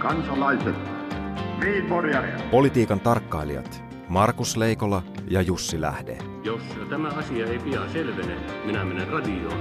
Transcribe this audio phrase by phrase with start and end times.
[0.00, 0.74] kansalaiset,
[2.50, 6.18] Politiikan tarkkailijat Markus Leikola ja Jussi Lähde.
[6.44, 9.60] Jos tämä asia ei pian selvene, minä menen radioon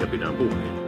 [0.00, 0.84] ja pidän puheen.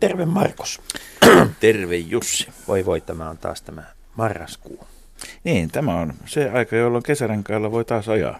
[0.00, 0.80] Terve Markus.
[1.60, 2.48] Terve Jussi.
[2.68, 3.82] Voi voi, tämä on taas tämä
[4.16, 4.86] marraskuu.
[5.44, 8.38] Niin, tämä on se aika, jolloin kesärenkailla voi taas ajaa.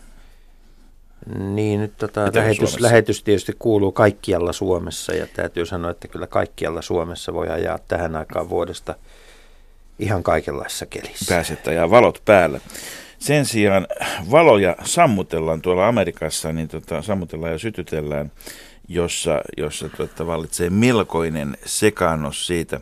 [1.35, 6.83] Niin, nyt tota, lähetys, lähetys tietysti kuuluu kaikkialla Suomessa ja täytyy sanoa, että kyllä kaikkialla
[6.83, 8.95] Suomessa voi ajaa tähän aikaan vuodesta
[9.99, 11.35] ihan kaikenlaisessa kelissä.
[11.35, 12.61] Pääset ajaa valot päällä.
[13.19, 13.87] Sen sijaan
[14.31, 18.33] valoja sammutellaan tuolla Amerikassa, niin tota, sammutellaan ja sytytellään,
[18.89, 22.81] jossa, jossa tota, vallitsee melkoinen sekaannus siitä,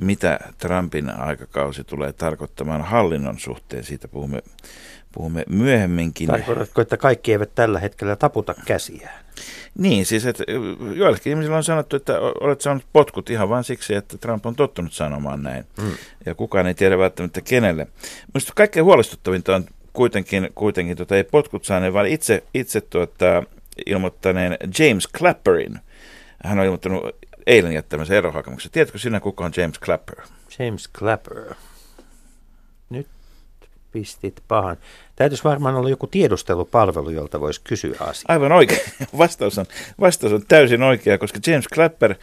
[0.00, 3.84] mitä Trumpin aikakausi tulee tarkoittamaan hallinnon suhteen.
[3.84, 4.42] Siitä puhumme,
[5.12, 6.26] puhumme myöhemminkin.
[6.26, 9.24] Tarkoitatko, että kaikki eivät tällä hetkellä taputa käsiään?
[9.78, 10.44] Niin, siis että
[10.94, 14.92] joillekin ihmisillä on sanottu, että olet saanut potkut ihan vain siksi, että Trump on tottunut
[14.92, 15.64] sanomaan näin.
[15.82, 15.92] Mm.
[16.26, 17.86] Ja kukaan ei tiedä välttämättä kenelle.
[18.34, 23.42] Minusta kaikkein huolestuttavinta on kuitenkin, kuitenkin tota, ei potkut saaneen, vaan itse, itse tuota,
[23.86, 25.78] ilmoittaneen James Clapperin.
[26.44, 27.16] Hän on ilmoittanut
[27.46, 28.72] eilen jättämänsä erohakemuksen.
[28.72, 30.16] Tiedätkö sinä, kuka on James Clapper?
[30.58, 31.54] James Clapper.
[33.92, 34.76] Pistit pahan.
[35.16, 38.24] Täytyisi varmaan olla joku tiedustelupalvelu, jolta voisi kysyä asiaa.
[38.28, 38.80] Aivan oikein.
[39.18, 39.66] Vastaus on,
[40.00, 42.14] vastaus on täysin oikea, koska James Clapper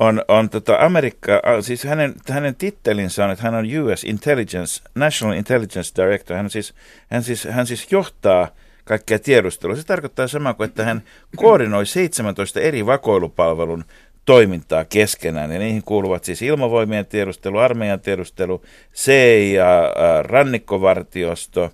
[0.00, 5.36] on, on tota Amerikka, siis hänen, hänen tittelinsä on, että hän on US Intelligence, National
[5.36, 6.36] Intelligence Director.
[6.36, 6.74] Hän siis,
[7.10, 8.48] hän siis, hän siis johtaa
[8.84, 9.76] kaikkea tiedustelua.
[9.76, 11.02] Se tarkoittaa samaa kuin, että hän
[11.36, 13.84] koordinoi 17 eri vakoilupalvelun
[14.28, 15.52] toimintaa keskenään.
[15.52, 18.62] Ja niihin kuuluvat siis ilmavoimien tiedustelu, armeijan tiedustelu,
[18.94, 21.70] CIA, rannikkovartiosto,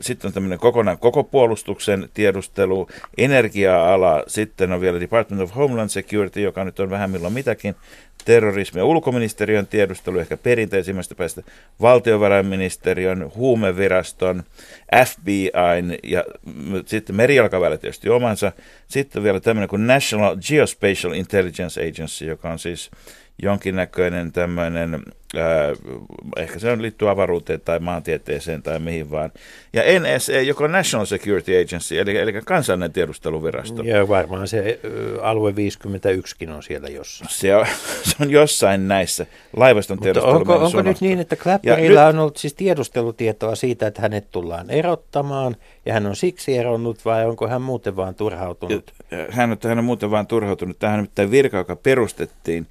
[0.00, 6.40] sitten on tämmöinen kokonaan koko puolustuksen tiedustelu, energia-ala, sitten on vielä Department of Homeland Security,
[6.40, 7.74] joka nyt on vähän milloin mitäkin,
[8.24, 11.42] terrorismi- ja ulkoministeriön tiedustelu, ehkä perinteisimmästä päästä
[11.80, 14.42] valtiovarainministeriön, huumeviraston,
[15.04, 16.24] FBIn ja
[16.86, 18.52] sitten merijalkaväellä tietysti omansa.
[18.88, 22.90] Sitten vielä tämmöinen kuin National Geospatial Intelligence Agency, joka on siis
[23.42, 24.94] jonkinnäköinen tämmöinen,
[25.36, 25.42] äh,
[26.36, 29.30] ehkä se on liittyy avaruuteen tai maantieteeseen tai mihin vaan.
[29.72, 33.82] Ja NSA, joka on National Security Agency, eli, eli kansallinen tiedusteluvirasto.
[33.82, 34.80] Joo, varmaan se
[35.22, 37.30] alue 51kin on siellä jossain.
[37.30, 37.66] Se on,
[38.08, 39.26] se on jossain näissä
[39.56, 40.36] laivaston tiedustelu.
[40.36, 45.56] Onko, onko nyt niin, että Clapperilla on ollut siis tiedustelutietoa siitä, että hänet tullaan erottamaan,
[45.86, 48.92] ja hän on siksi eronnut, vai onko hän muuten vaan turhautunut?
[49.30, 50.78] Hän on, hän on muuten vaan turhautunut.
[50.78, 52.66] Tähän on virka, joka perustettiin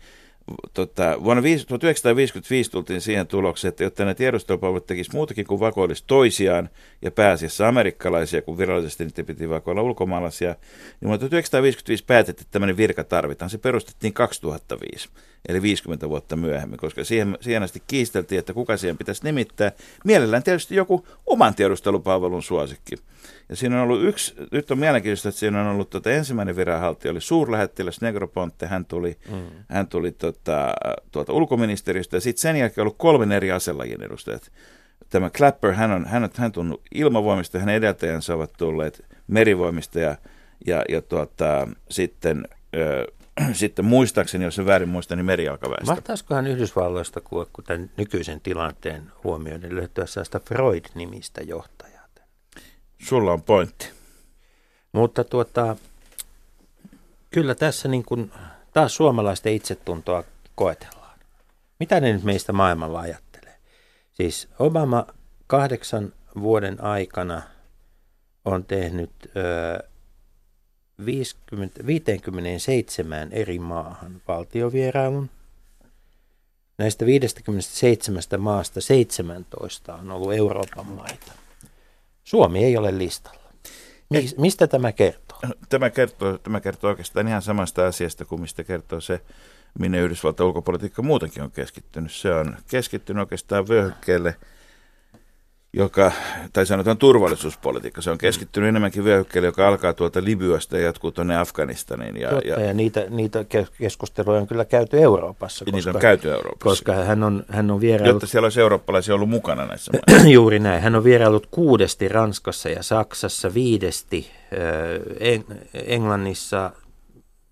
[0.73, 6.69] tota, vuonna 1955 tultiin siihen tulokseen, että jotta nämä tiedustelupalvelut tekisivät muutakin kuin vakoilisi toisiaan
[7.01, 12.77] ja pääasiassa amerikkalaisia, kun virallisesti niitä piti vakoilla ulkomaalaisia, niin vuonna 1955 päätettiin, että tämmöinen
[12.77, 13.49] virka tarvitaan.
[13.49, 15.09] Se perustettiin 2005,
[15.47, 19.71] eli 50 vuotta myöhemmin, koska siihen, siihen asti kiisteltiin, että kuka siihen pitäisi nimittää.
[20.05, 22.95] Mielellään tietysti joku oman tiedustelupalvelun suosikki.
[23.49, 27.11] Ja siinä on ollut yksi, nyt on mielenkiintoista, että siinä on ollut tuota, ensimmäinen viranhaltija,
[27.11, 29.41] oli suurlähettiläs Negroponte, hän tuli, mm.
[29.69, 30.73] hän tuli tuota,
[31.11, 34.51] tuolta ulkoministeriöstä, ja sitten sen jälkeen on ollut kolmen eri aselajin edustajat.
[35.09, 40.15] Tämä Clapper, hän on, hän on, hän tullut ilmavoimista, hänen edeltäjänsä ovat tulleet merivoimista, ja,
[40.65, 43.07] ja, ja tuota, sitten ö,
[43.53, 45.85] sitten muistaakseni, jos se väärin muista, niin merijalkaväestä.
[45.85, 51.96] Mahtaisikohan Yhdysvalloista, kun, kun tämän nykyisen tilanteen huomioiden löytyä sellaista Freud-nimistä johtajaa?
[52.99, 53.89] Sulla on pointti.
[54.91, 55.75] Mutta tuota,
[57.29, 58.31] kyllä tässä niin kuin
[58.73, 60.23] taas suomalaisten itsetuntoa
[60.55, 61.19] koetellaan.
[61.79, 63.55] Mitä ne nyt meistä maailmalla ajattelee?
[64.13, 65.07] Siis Obama
[65.47, 67.41] kahdeksan vuoden aikana
[68.45, 69.89] on tehnyt ö,
[71.05, 75.29] 50, 57 eri maahan valtiovierailun.
[76.77, 81.31] Näistä 57 maasta 17 on ollut Euroopan maita.
[82.27, 83.39] Suomi ei ole listalla.
[84.37, 85.39] Mistä tämä kertoo?
[85.69, 89.21] Tämä kertoo, tämä kertoo oikeastaan ihan samasta asiasta kuin mistä kertoo se,
[89.79, 92.11] minne Yhdysvaltain ulkopolitiikka muutenkin on keskittynyt.
[92.11, 94.35] Se on keskittynyt oikeastaan vyöhykkeelle–
[95.77, 96.11] joka,
[96.53, 101.37] tai sanotaan turvallisuuspolitiikka, se on keskittynyt enemmänkin vyöhykkeelle, joka alkaa tuolta Libyasta ja jatkuu tuonne
[101.37, 102.17] Afganistaniin.
[102.17, 103.45] Ja, Totta, ja, ja niitä, niitä
[103.77, 105.65] keskusteluja on kyllä käyty Euroopassa.
[105.65, 106.63] Koska, niitä on käyty Euroopassa.
[106.63, 108.13] Koska hän on, hän on vieraillut...
[108.13, 110.27] Jotta siellä olisi eurooppalaisia ollut mukana näissä maissa.
[110.27, 110.81] Juuri näin.
[110.81, 114.31] Hän on vieraillut kuudesti Ranskassa ja Saksassa, viidesti
[115.73, 116.71] Englannissa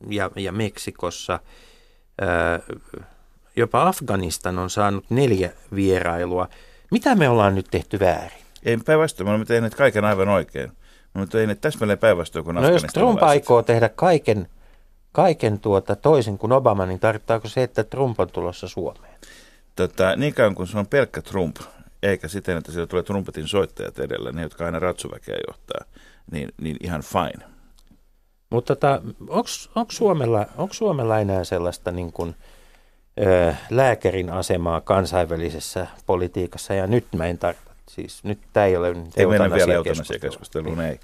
[0.09, 1.39] ja, ja Meksikossa.
[3.55, 6.47] Jopa Afganistan on saanut neljä vierailua.
[6.91, 8.39] Mitä me ollaan nyt tehty väärin?
[8.63, 10.69] Ei päinvastoin, me olemme tehneet kaiken aivan oikein.
[10.69, 14.47] Me olemme tehneet täsmälleen päinvastoin kuin No jos Trump aikoo tehdä kaiken,
[15.11, 19.15] kaiken tuota toisin kuin Obama, niin tarkoittaako se, että Trump on tulossa Suomeen?
[19.75, 21.55] Tota, niin kauan kuin se on pelkkä Trump,
[22.03, 25.85] eikä siten, että siellä tulee trumpetin soittajat edellä, ne jotka aina ratsuväkeä johtaa,
[26.31, 27.45] niin, niin ihan fine.
[28.49, 29.01] Mutta tota,
[29.75, 32.35] onko Suomella, Suomella enää sellaista niin kuin,
[33.69, 39.25] lääkärin asemaa kansainvälisessä politiikassa, ja nyt mä en tarkoita, siis nyt tämä ei ole Ei
[39.25, 40.99] mennä vielä eutanasiakeskusteluun, ei.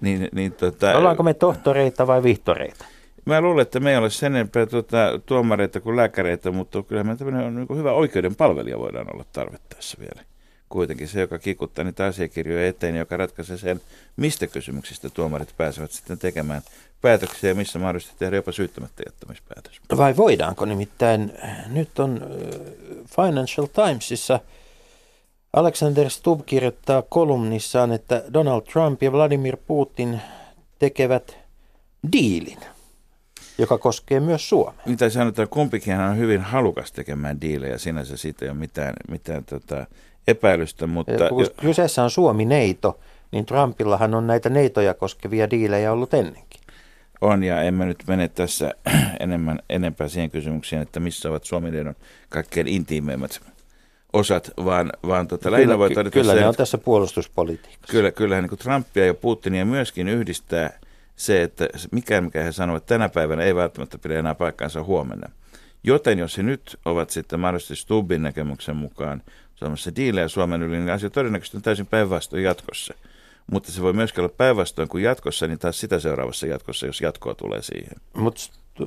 [0.00, 2.84] Niin, niin, tota, Ollaanko me tohtoreita vai vihtoreita?
[3.24, 7.16] Mä luulen, että me ei ole sen enempää tuota, tuomareita kuin lääkäreitä, mutta kyllä me
[7.16, 10.22] tämmöinen on niin hyvä oikeuden palvelija voidaan olla tarvittaessa vielä.
[10.68, 13.80] Kuitenkin se, joka kikuttaa niitä asiakirjoja eteen, joka ratkaisee sen,
[14.16, 16.62] mistä kysymyksistä tuomarit pääsevät sitten tekemään
[17.02, 19.80] päätöksiä ja missä mahdollisesti tehdä jopa syyttämättä jättämispäätös.
[19.96, 21.32] Vai voidaanko nimittäin?
[21.68, 22.20] Nyt on
[23.16, 24.40] Financial Timesissa
[25.52, 30.20] Alexander Stubb kirjoittaa kolumnissaan, että Donald Trump ja Vladimir Putin
[30.78, 31.38] tekevät
[32.12, 32.58] diilin
[33.58, 34.82] joka koskee myös Suomea.
[34.86, 39.86] Mitä sanotaan, kumpikin on hyvin halukas tekemään diilejä, sinänsä siitä ei ole mitään, mitään tota,
[40.28, 40.86] epäilystä.
[40.86, 41.28] Mutta...
[41.28, 42.98] Kun kyseessä on Suomi-neito,
[43.32, 46.61] niin Trumpillahan on näitä neitoja koskevia diilejä ollut ennenkin.
[47.22, 48.72] On, ja emme nyt mene tässä
[49.20, 51.94] enemmän, enempää siihen kysymykseen, että missä ovat Suomi-neidon
[52.28, 53.40] kaikkein intiimeimmät
[54.12, 57.92] osat, vaan, vaan tota, kyllä, voi todeta Kyllä ne on tässä puolustuspolitiikassa.
[57.92, 60.70] Kyllä, kyllähän niin Trumpia ja Putinia myöskin yhdistää–
[61.16, 65.30] se, että mikä mikä he sanovat tänä päivänä ei välttämättä pidä enää paikkaansa huomenna.
[65.84, 69.22] Joten jos he nyt ovat sitten mahdollisesti Stubbin näkemyksen mukaan
[69.54, 72.94] Suomessa diilejä Suomen yli, niin asia todennäköisesti on täysin päinvastoin jatkossa.
[73.52, 77.34] Mutta se voi myöskin olla päinvastoin kuin jatkossa, niin taas sitä seuraavassa jatkossa, jos jatkoa
[77.34, 77.96] tulee siihen.
[78.14, 78.40] Mutta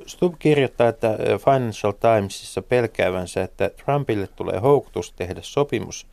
[0.06, 6.08] Stubb kirjoittaa, että Financial Timesissa pelkäävänsä, että Trumpille tulee houkutus tehdä sopimus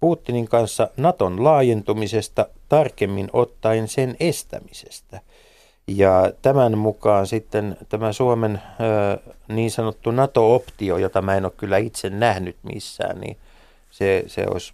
[0.00, 5.20] Putinin kanssa Naton laajentumisesta, tarkemmin ottaen sen estämisestä–
[5.96, 11.78] ja tämän mukaan sitten tämä Suomen ö, niin sanottu NATO-optio, jota mä en ole kyllä
[11.78, 13.36] itse nähnyt missään, niin
[13.90, 14.72] se, se olisi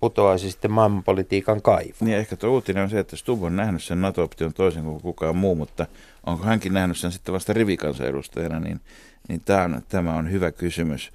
[0.00, 1.94] putoaisi sitten maailmanpolitiikan kaivu.
[2.00, 5.36] Niin ehkä tuo uutinen on se, että Stubb on nähnyt sen NATO-option toisin kuin kukaan
[5.36, 5.86] muu, mutta
[6.26, 8.80] onko hänkin nähnyt sen sitten vasta rivikansanedustajana, niin,
[9.28, 11.12] niin tämä, on, tämä on hyvä kysymys.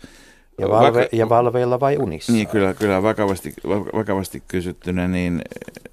[0.57, 2.31] Ja, valve, Vaka- ja valveilla vai unissa?
[2.31, 3.53] Niin, kyllä, kyllä vakavasti,
[3.93, 5.41] vakavasti kysyttynä niin,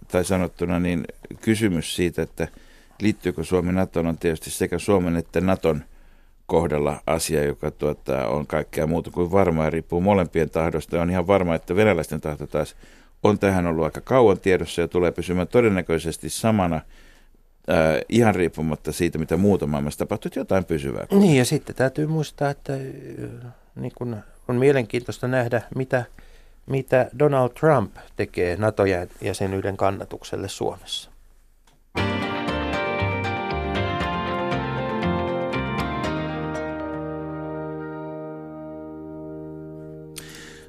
[0.08, 1.04] tai sanottuna, niin
[1.40, 2.48] kysymys siitä, että–
[3.02, 5.84] liittyykö Suomi NATOon on tietysti sekä Suomen että NATOn
[6.46, 11.02] kohdalla asia, joka tuota, on kaikkea muuta kuin varmaa riippuu molempien tahdosta.
[11.02, 12.76] On ihan varma, että venäläisten tahto taas
[13.22, 16.80] on tähän ollut aika kauan tiedossa ja tulee pysymään todennäköisesti samana
[17.70, 21.06] Äh, ihan riippumatta siitä, mitä muuta maailmassa tapahtuu, jotain pysyvää.
[21.10, 22.72] Niin ja sitten täytyy muistaa, että
[23.76, 24.16] niin kun
[24.48, 26.04] on mielenkiintoista nähdä, mitä,
[26.66, 31.10] mitä Donald Trump tekee NATO-jäsenyyden kannatukselle Suomessa.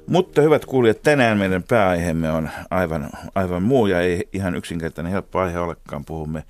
[0.06, 5.38] Mutta hyvät kuulijat, tänään meidän pääaiheemme on aivan, aivan muu ja ei ihan yksinkertainen helppo
[5.38, 6.04] aihe olekaan.
[6.04, 6.44] Puhumme,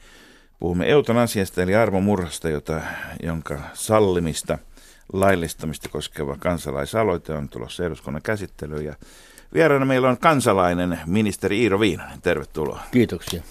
[0.58, 2.80] puhumme eutanasiasta eli armomurhasta, jota,
[3.22, 4.58] jonka sallimista,
[5.12, 8.84] laillistamista koskeva kansalaisaloite on tulossa eduskunnan käsittelyyn.
[8.84, 8.94] Ja
[9.54, 12.22] vieraana meillä on kansalainen ministeri Iiro Viinanen.
[12.22, 12.80] Tervetuloa.
[12.90, 13.42] Kiitoksia.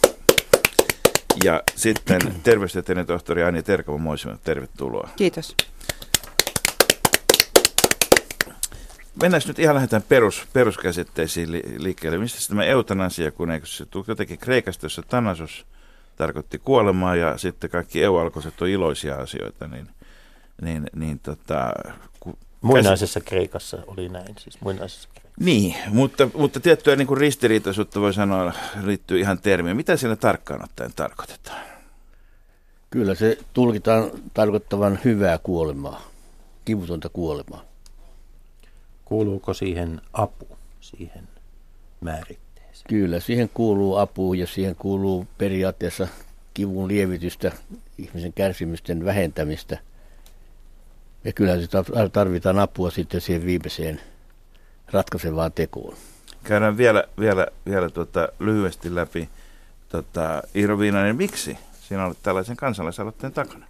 [1.43, 5.09] Ja sitten terveystieteiden tohtori Anja Terkamo Moisimo, tervetuloa.
[5.15, 5.55] Kiitos.
[9.21, 12.17] Mennään nyt ihan lähdetään perus, peruskäsitteisiin li, liikkeelle.
[12.17, 15.65] Mistä se tämä eutanasia, kun eikö se tuli jotenkin Kreikasta, jossa Thanasos
[16.15, 19.87] tarkoitti kuolemaa ja sitten kaikki EU-alkoiset on iloisia asioita, niin,
[20.61, 21.73] niin, niin tota,
[22.19, 23.29] ku, Muinaisessa käs...
[23.29, 25.45] Kreikassa oli näin, siis muinaisessa Kreikassa.
[25.45, 28.53] Niin, mutta, mutta tiettyä niin kuin ristiriitaisuutta voi sanoa
[28.83, 29.77] liittyy ihan termiin.
[29.77, 31.61] Mitä siinä tarkkaan ottaen tarkoitetaan?
[32.89, 36.01] Kyllä se tulkitaan tarkoittavan hyvää kuolemaa,
[36.65, 37.72] kivutonta kuolemaa.
[39.13, 41.27] Kuuluuko siihen apu, siihen
[42.01, 42.85] määritteeseen?
[42.89, 46.07] Kyllä, siihen kuuluu apu ja siihen kuuluu periaatteessa
[46.53, 47.51] kivun lievitystä,
[47.97, 49.77] ihmisen kärsimysten vähentämistä.
[51.23, 51.53] Ja kyllä
[52.13, 54.01] tarvitaan apua sitten siihen viimeiseen
[54.91, 55.95] ratkaisevaan tekoon.
[56.43, 59.29] Käydään vielä, vielä, vielä tuota, lyhyesti läpi.
[59.89, 63.65] Tota, Iiro Viinanen, miksi sinä olet tällaisen kansalaisaloitteen takana?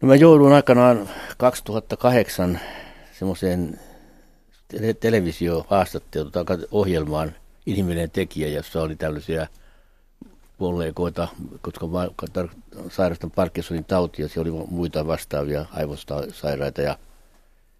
[0.00, 2.60] No mä joudun aikanaan 2008
[3.18, 3.80] semmoiseen
[5.00, 7.34] televisiohaastatteluun tai ohjelmaan
[7.66, 9.46] inhimillinen tekijä, jossa oli tällaisia
[10.58, 11.28] kollegoita,
[11.60, 11.86] koska
[12.90, 16.98] sairastan Parkinsonin tautia, siellä oli muita vastaavia aivosairaita ja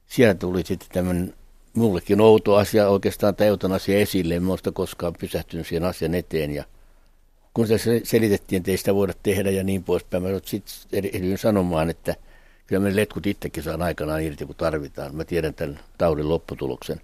[0.07, 1.35] siellä tuli sitten tämmöinen
[1.75, 6.65] mullekin outo asia oikeastaan tämä eutanasia esille, en muista koskaan pysähtynyt siihen asian eteen ja
[7.55, 12.15] kun se selitettiin, että ei sitä voida tehdä ja niin poispäin, mä sitten sanomaan, että
[12.67, 15.15] kyllä me letkut itsekin saan aikanaan irti, kun tarvitaan.
[15.15, 17.01] Mä tiedän tämän taudin lopputuloksen.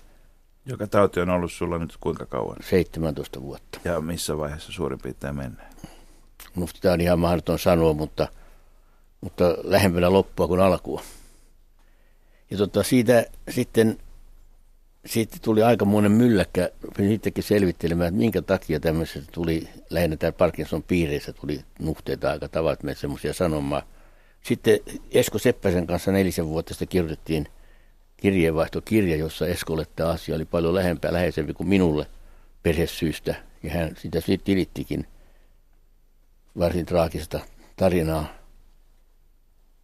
[0.67, 2.57] Joka tauti on ollut sulla nyt kuinka kauan?
[2.61, 3.81] 17 vuotta.
[3.85, 5.71] Ja missä vaiheessa suurin piirtein mennään?
[6.57, 8.29] Minusta tämä on ihan mahdoton sanoa, mutta,
[9.21, 11.02] mutta lähempänä loppua kuin alkua.
[12.50, 13.99] Ja tota, siitä sitten
[15.07, 16.71] siitä tuli aikamoinen mylläkkä.
[16.97, 22.83] Sittenkin selvittelemään, että minkä takia tämmöisestä tuli, lähinnä tämä Parkinson piireissä tuli nuhteita aika tavat,
[22.83, 23.83] me semmoisia sanomaa.
[24.42, 24.80] Sitten
[25.11, 27.49] Esko Seppäsen kanssa nelisen vuotta sitten kirjoitettiin
[28.16, 32.06] kirjeenvaihtokirja, jossa Eskolle tämä asia oli paljon lähempää, läheisempi kuin minulle
[32.62, 33.35] perhesyistä.
[33.62, 35.06] Ja hän sitä sitten tilittikin
[36.59, 37.40] varsin traagista
[37.76, 38.40] tarinaa.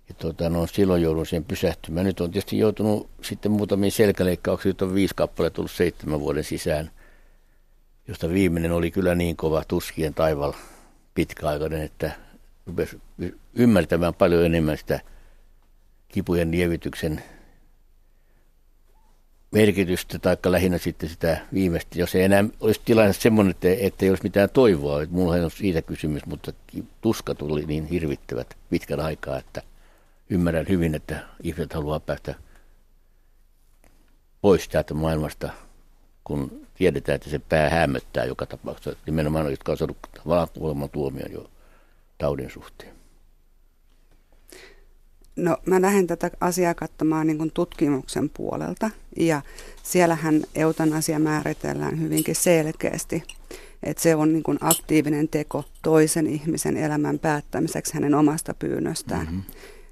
[0.08, 2.06] Ja tuota, no, silloin joudun siihen pysähtymään.
[2.06, 6.90] Nyt on tietysti joutunut sitten muutamiin selkäleikkauksiin, nyt on viisi kappaletta tullut seitsemän vuoden sisään,
[8.08, 10.52] josta viimeinen oli kyllä niin kova tuskien taival
[11.14, 12.10] pitkäaikainen, että
[12.66, 13.00] rupesi
[13.56, 15.00] ymmärtämään paljon enemmän sitä
[16.08, 17.22] kipujen lievityksen
[19.50, 24.10] merkitystä, tai lähinnä sitten sitä viimeistä, jos ei enää olisi tilanne semmoinen, että, että ei
[24.10, 25.06] olisi mitään toivoa.
[25.10, 26.52] Mulla on siitä kysymys, mutta
[27.00, 29.62] tuska tuli niin hirvittävät pitkän aikaa, että–
[30.30, 32.34] ymmärrän hyvin, että ihmiset haluaa päästä
[34.40, 35.50] pois täältä maailmasta,
[36.24, 39.00] kun tiedetään, että se pää hämöttää joka tapauksessa.
[39.06, 39.96] Nimenomaan, jotka on saanut
[40.58, 41.50] kuoleman tuomion jo
[42.18, 42.95] taudin suhteen.
[45.36, 49.42] No mä lähden tätä asiaa katsomaan niin kuin tutkimuksen puolelta ja
[49.82, 53.22] siellähän eutanasia määritellään hyvinkin selkeästi,
[53.82, 59.26] että se on niin kuin aktiivinen teko toisen ihmisen elämän päättämiseksi hänen omasta pyynnöstään.
[59.26, 59.42] Mm-hmm.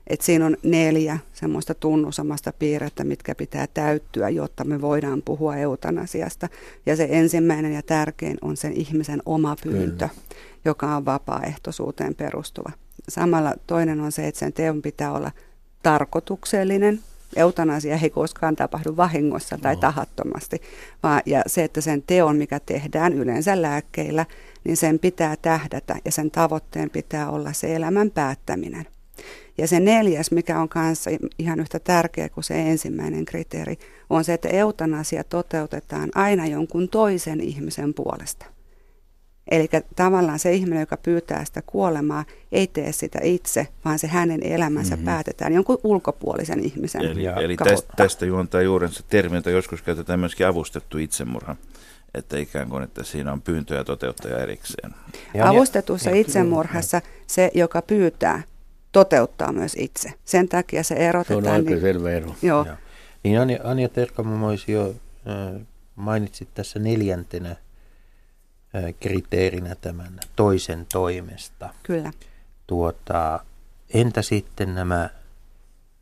[0.06, 6.48] Et siinä on neljä semmoista tunnusamasta piirrettä, mitkä pitää täyttyä, jotta me voidaan puhua eutanasiasta.
[6.86, 10.22] Ja se ensimmäinen ja tärkein on sen ihmisen oma pyyntö, Kyllä.
[10.64, 12.72] joka on vapaaehtoisuuteen perustuva.
[13.08, 15.30] Samalla toinen on se, että sen teon pitää olla
[15.82, 17.00] tarkoituksellinen.
[17.36, 19.80] Eutanasia ei koskaan tapahdu vahingossa tai no.
[19.80, 20.62] tahattomasti,
[21.02, 24.26] vaan ja se, että sen teon, mikä tehdään yleensä lääkkeillä,
[24.64, 28.86] niin sen pitää tähdätä ja sen tavoitteen pitää olla se elämän päättäminen.
[29.58, 33.78] Ja se neljäs, mikä on kanssa ihan yhtä tärkeä kuin se ensimmäinen kriteeri,
[34.10, 38.53] on se, että eutanasia toteutetaan aina jonkun toisen ihmisen puolesta.
[39.50, 44.42] Eli tavallaan se ihminen, joka pyytää sitä kuolemaa, ei tee sitä itse, vaan se hänen
[44.42, 45.04] elämänsä mm-hmm.
[45.04, 50.46] päätetään jonkun ulkopuolisen ihmisen Eli, eli tästä, tästä juontaa juurensa termi, jota joskus käytetään myöskin
[50.46, 51.56] avustettu itsemurha
[52.14, 54.94] että ikään kuin, että siinä on pyyntö ja toteuttaja erikseen.
[55.44, 58.42] Avustetussa itsemurhassa se, joka pyytää,
[58.92, 60.12] toteuttaa myös itse.
[60.24, 61.44] Sen takia se erotetaan.
[61.44, 62.34] Se on oikein niin, selvä ero.
[62.42, 62.64] Joo.
[62.66, 62.76] joo.
[63.24, 63.88] Niin Anja, Anja
[64.78, 65.60] äh,
[65.96, 67.56] mainitsit tässä neljäntenä äh,
[69.00, 71.74] kriteerinä tämän toisen toimesta.
[71.82, 72.12] Kyllä.
[72.66, 73.40] Tuota,
[73.94, 75.10] entä sitten nämä,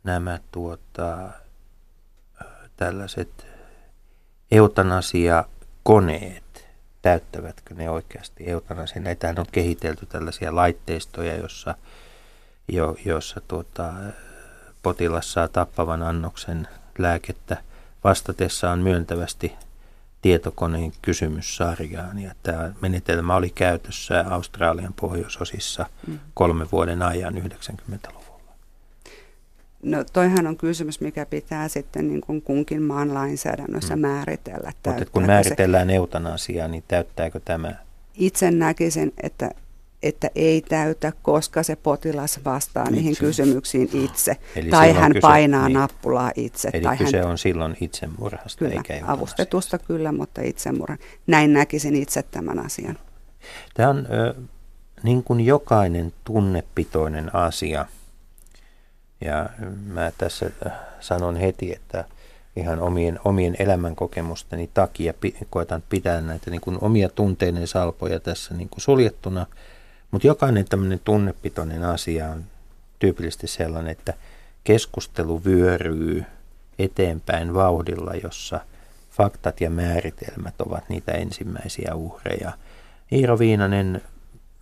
[0.04, 1.30] nämä tuota,
[2.76, 3.46] tällaiset
[4.50, 6.68] eutanasia-koneet,
[7.02, 9.02] täyttävätkö ne oikeasti eutanasia?
[9.02, 11.74] Näitähän on kehitelty tällaisia laitteistoja, jossa–
[12.68, 13.92] jo, jossa tuota,
[14.82, 17.56] potilas saa tappavan annoksen lääkettä
[18.04, 19.52] vastatessaan myöntävästi
[20.22, 22.18] tietokoneen kysymyssarjaan.
[22.18, 26.18] Ja tämä menetelmä oli käytössä Australian pohjoisosissa mm.
[26.34, 28.22] kolmen vuoden ajan 90-luvulla.
[29.82, 34.02] No toihan on kysymys, mikä pitää sitten niin kuin kunkin maan lainsäädännössä mm.
[34.02, 34.72] määritellä.
[34.86, 35.94] Mutta kun määritellään se...
[35.94, 37.72] eutanasiaa, niin täyttääkö tämä?
[38.14, 39.50] Itse näkisin, että
[40.02, 42.94] että ei täytä, koska se potilas vastaa itse.
[42.94, 44.36] niihin kysymyksiin itse.
[44.56, 45.78] Eli tai hän kyse, painaa niin.
[45.78, 46.70] nappulaa itse.
[46.72, 50.96] Eli tai kyse hän, on silloin itsemurhasta kyllä, eikä avustetusta kyllä, mutta itsemurha.
[51.26, 52.98] Näin näkisin itse tämän asian.
[53.74, 54.34] Tämä on ö,
[55.02, 57.86] niin kuin jokainen tunnepitoinen asia.
[59.20, 59.48] Ja
[59.86, 60.50] mä tässä
[61.00, 62.04] sanon heti, että
[62.56, 65.14] ihan omien, omien elämänkokemusteni takia
[65.50, 69.46] koetan pitää näitä niin kuin omia tunteiden salpoja tässä niin kuin suljettuna–
[70.12, 72.44] mutta jokainen tämmöinen tunnepitoinen asia on
[72.98, 74.14] tyypillisesti sellainen, että
[74.64, 76.24] keskustelu vyöryy
[76.78, 78.60] eteenpäin vauhdilla, jossa
[79.10, 82.52] faktat ja määritelmät ovat niitä ensimmäisiä uhreja.
[83.12, 84.02] Iiro Viinanen,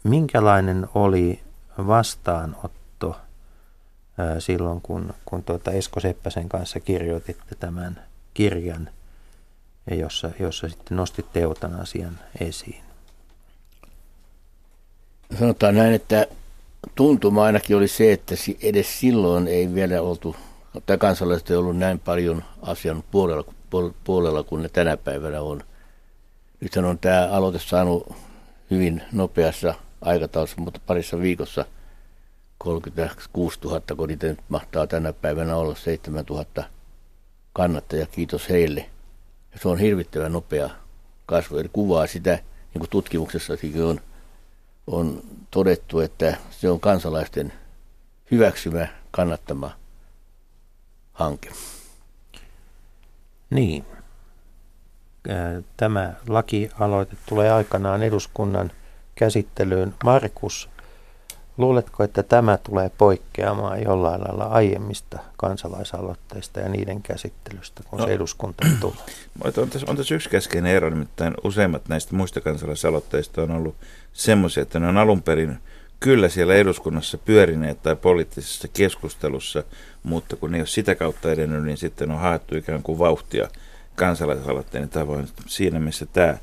[0.05, 1.41] minkälainen oli
[1.87, 3.17] vastaanotto
[4.39, 8.03] silloin, kun, kun tuota Esko Seppäsen kanssa kirjoititte tämän
[8.35, 8.89] kirjan,
[9.91, 12.90] jossa, jossa sitten nostitte eutanasian esiin?
[15.39, 16.27] Sanotaan näin, että
[16.95, 20.37] tuntuma ainakin oli se, että edes silloin ei vielä oltu,
[20.87, 23.45] tai kansalaiset ei ollut näin paljon asian puolella,
[24.05, 25.63] puolella kuin ne tänä päivänä on.
[26.61, 28.13] Nythän on tämä aloite saanut
[28.71, 31.65] hyvin nopeassa aikataulussa, mutta parissa viikossa
[32.59, 36.45] 36 000, kun niitä nyt mahtaa tänä päivänä olla 7 000
[37.53, 38.87] kannattaja, kiitos heille.
[39.53, 40.71] Ja se on hirvittävän nopea
[41.27, 42.31] kasvu, eli kuvaa sitä,
[42.75, 44.01] niin kuin tutkimuksessakin on,
[44.91, 47.53] on todettu, että se on kansalaisten
[48.31, 49.71] hyväksymä, kannattama
[51.13, 51.51] hanke.
[53.51, 53.85] Niin.
[55.77, 58.73] Tämä lakialoite tulee aikanaan eduskunnan
[59.15, 59.95] käsittelyyn.
[60.05, 60.69] Markus,
[61.61, 68.13] luuletko, että tämä tulee poikkeamaan jollain lailla aiemmista kansalaisaloitteista ja niiden käsittelystä, kun no, se
[68.13, 68.97] eduskuntaan tulee?
[69.61, 73.75] On tässä, on tässä yksi keskeinen ero, nimittäin useimmat näistä muista kansalaisaloitteista on ollut
[74.13, 75.59] semmoisia, että ne on alun perin
[76.01, 79.63] kyllä siellä eduskunnassa pyörineet tai poliittisessa keskustelussa,
[80.03, 83.49] mutta kun ne ei ole sitä kautta edennyt, niin sitten on haettu ikään kuin vauhtia
[83.97, 85.29] kansalaisaloitteen tavoin.
[85.47, 86.39] Siinä missä tämä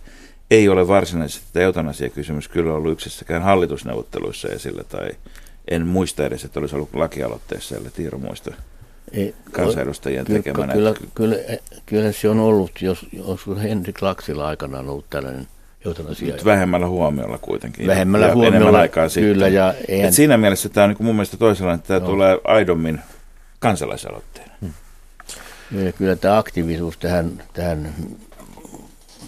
[0.51, 5.09] ei ole varsinaisesti tämä eutanasiakysymys kyllä ollut yksissäkään hallitusneuvotteluissa esillä, tai
[5.67, 8.53] en muista edes, että olisi ollut lakialoitteessa, ellei Tiiro muista
[9.11, 10.73] ei, kansanedustajien kyllä, tekemänä.
[10.73, 11.35] Kyllä, kyllä,
[11.85, 15.47] kyllä, se on ollut, jos, jos Henrik Laksilla aikanaan ollut tällainen
[15.85, 16.33] eutanasia.
[16.33, 17.87] Nyt vähemmällä huomiolla kuitenkin.
[17.87, 19.47] Vähemmällä ja huomiolla, aikaa kyllä.
[19.47, 20.07] Ja eihän...
[20.07, 22.05] Et siinä mielessä tämä on niin mun mielestä toisenlainen, että tämä no.
[22.05, 22.99] tulee aidommin
[23.59, 24.51] kansalaisaloitteena.
[24.61, 25.85] Hmm.
[25.85, 27.93] Ja kyllä tämä aktiivisuus tähän, tähän,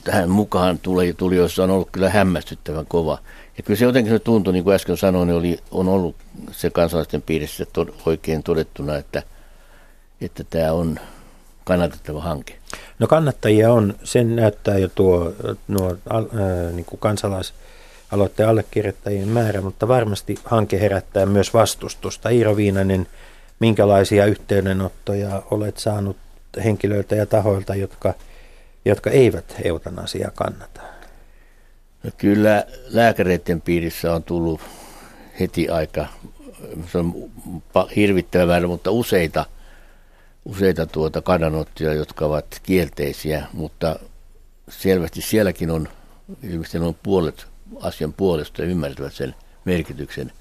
[0.03, 3.18] tähän mukaan tuli, tuli, jossa on ollut kyllä hämmästyttävän kova.
[3.58, 6.15] Ja kyllä se jotenkin se tuntui, niin kuin äsken sanoin, niin oli, on ollut
[6.51, 9.24] se kansalaisten piirissä to, oikein todettuna, että,
[10.22, 11.00] että tämä on
[11.63, 12.56] kannatettava hanke.
[13.00, 15.34] No kannattajia on, sen näyttää jo tuo
[15.68, 22.29] nuo, äh, niin kuin kansalaisaloitteen allekirjoittajien määrä, mutta varmasti hanke herättää myös vastustusta.
[22.29, 23.08] Iiro Viinanen,
[23.60, 26.18] minkälaisia yhteydenottoja olet saanut
[26.63, 28.13] henkilöiltä ja tahoilta, jotka,
[28.86, 30.81] jotka eivät eutanasiaa kannata?
[32.03, 34.62] No kyllä lääkäreiden piirissä on tullut
[35.39, 36.05] heti aika,
[36.91, 37.31] se on
[37.95, 39.45] hirvittävä määrä, mutta useita,
[40.45, 44.00] useita tuota kannanottoja, jotka ovat kielteisiä, mutta
[44.70, 45.87] selvästi sielläkin on,
[46.44, 47.48] ilmeisesti on puolet
[47.81, 50.31] asian puolesta ja ymmärtävät sen merkityksen.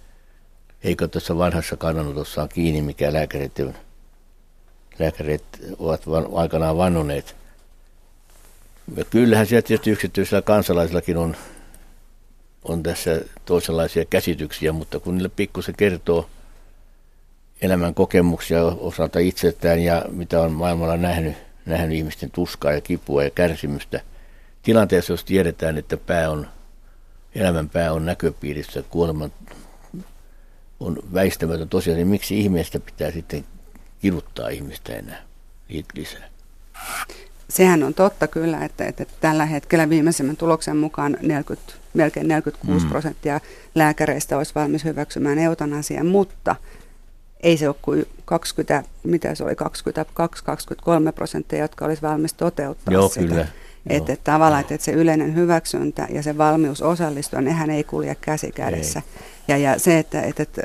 [0.84, 3.74] Eikö tässä vanhassa kannanotossa on kiinni, mikä lääkäreiden
[4.98, 5.44] lääkärit
[5.78, 6.02] ovat
[6.34, 7.36] aikanaan vannoneet.
[8.96, 11.36] Ja kyllähän siellä tietysti yksityisillä kansalaisillakin on,
[12.64, 16.30] on tässä toisenlaisia käsityksiä, mutta kun niille pikkusen kertoo
[17.60, 23.30] elämän kokemuksia osalta itseltään ja mitä on maailmalla nähnyt, nähnyt ihmisten tuskaa ja kipua ja
[23.30, 24.00] kärsimystä,
[24.62, 26.48] tilanteessa, jos tiedetään, että pää on,
[27.34, 29.32] elämän pää on näköpiirissä, kuoleman
[30.80, 33.44] on väistämätön tosiaan, niin miksi ihmeestä pitää sitten
[34.00, 35.22] kiduttaa ihmistä enää
[35.94, 36.28] lisää.
[37.48, 42.90] Sehän on totta kyllä, että, että tällä hetkellä viimeisimmän tuloksen mukaan 40, melkein 46 mm.
[42.90, 43.40] prosenttia
[43.74, 46.56] lääkäreistä olisi valmis hyväksymään eutanasian, mutta
[47.40, 53.08] ei se ole kuin 20, mitä se oli, 22-23 prosenttia, jotka olisi valmis toteuttaa Joo,
[53.08, 53.26] sitä.
[53.26, 53.46] Kyllä.
[53.86, 58.52] Että, että tavallaan, että se yleinen hyväksyntä ja se valmius osallistua, nehän ei kulje käsi
[58.52, 59.02] kädessä.
[59.48, 60.62] Ja, ja se, että, että, että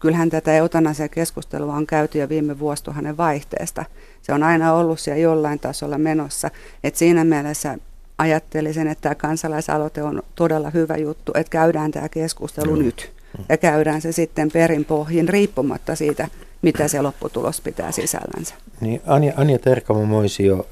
[0.00, 3.84] kyllähän tätä eutanasiakeskustelua on käyty jo viime vuosituhannen vaihteesta.
[4.28, 6.50] Se on aina ollut siellä jollain tasolla menossa.
[6.84, 7.78] Et siinä mielessä
[8.18, 12.82] ajattelisin, että tämä kansalaisaloite on todella hyvä juttu, että käydään tämä keskustelu mm.
[12.82, 13.12] nyt.
[13.48, 16.28] Ja käydään se sitten perin pohjin riippumatta siitä,
[16.62, 18.54] mitä se lopputulos pitää sisällänsä.
[18.80, 20.66] Niin, Anja, Anja Terkamo Moisio,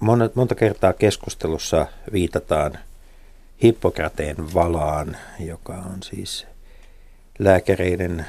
[0.00, 2.78] monta, monta kertaa keskustelussa viitataan
[3.62, 6.46] Hippokrateen valaan, joka on siis
[7.38, 8.26] lääkäreiden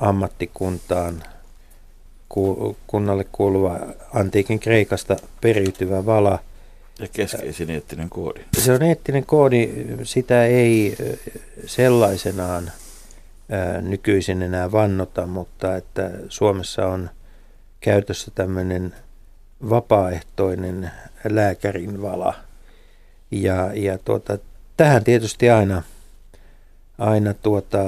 [0.00, 1.22] ammattikuntaan
[2.86, 3.80] kunnalle kuuluva
[4.14, 6.38] antiikin Kreikasta periytyvä vala.
[7.00, 8.40] Ja keskeisin eettinen koodi.
[8.58, 9.68] Se on eettinen koodi,
[10.02, 10.96] sitä ei
[11.66, 12.72] sellaisenaan
[13.80, 17.10] nykyisin enää vannota, mutta että Suomessa on
[17.80, 18.94] käytössä tämmöinen
[19.70, 20.90] vapaaehtoinen
[21.28, 22.34] lääkärin vala.
[23.30, 24.38] Ja, ja tuota,
[24.76, 25.82] tähän tietysti aina,
[26.98, 27.78] aina tuota,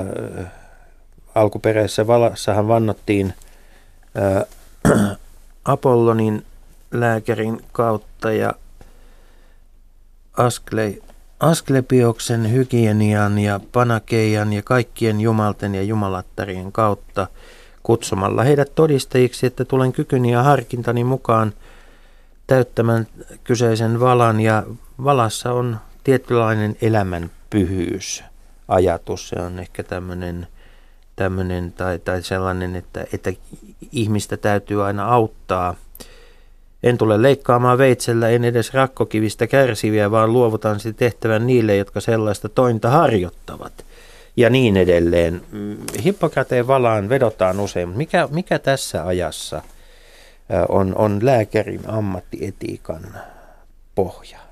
[1.35, 3.35] alkuperäisessä valassahan vannottiin
[5.65, 6.47] Apollonin
[6.91, 8.55] lääkärin kautta ja
[10.37, 10.95] Ascle,
[11.41, 17.27] Asklepioksen hygienian ja Panakeian ja kaikkien jumalten ja jumalattarien kautta
[17.83, 21.53] kutsumalla heidät todistajiksi, että tulen kykyni ja harkintani mukaan
[22.47, 23.07] täyttämään
[23.45, 24.63] kyseisen valan ja
[25.05, 28.25] valassa on tietynlainen elämän pyhyys
[28.69, 29.29] ajatus.
[29.29, 30.47] Se on ehkä tämmöinen
[31.17, 33.33] tämmöinen tai, tai sellainen, että, että
[33.93, 35.75] ihmistä täytyy aina auttaa.
[36.83, 42.49] En tule leikkaamaan veitsellä, en edes rakkokivistä kärsiviä, vaan luovutan sitten tehtävän niille, jotka sellaista
[42.49, 43.85] tointa harjoittavat.
[44.37, 45.43] ja niin edelleen.
[45.53, 49.63] Mm, Hippokrateen valaan vedotaan usein, mutta mikä, mikä tässä ajassa
[50.69, 53.17] on, on lääkärin ammattietiikan
[53.95, 54.44] pohja?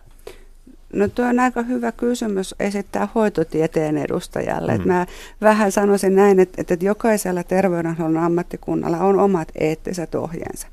[0.92, 4.78] No tuo on aika hyvä kysymys esittää hoitotieteen edustajalle.
[4.78, 4.88] Mm.
[4.88, 5.06] mä
[5.40, 10.68] vähän sanoisin näin, että, että jokaisella terveydenhuollon ammattikunnalla on omat eettiset ohjeensa.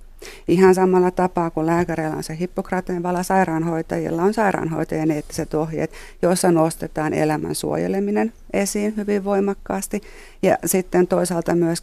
[0.47, 6.51] Ihan samalla tapaa kuin lääkäreillä on se Hippokrateen vala, sairaanhoitajilla on sairaanhoitajien eettiset ohjeet, joissa
[6.51, 10.01] nostetaan elämän suojeleminen esiin hyvin voimakkaasti
[10.41, 11.82] ja sitten toisaalta myös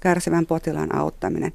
[0.00, 1.52] kärsivän potilaan auttaminen.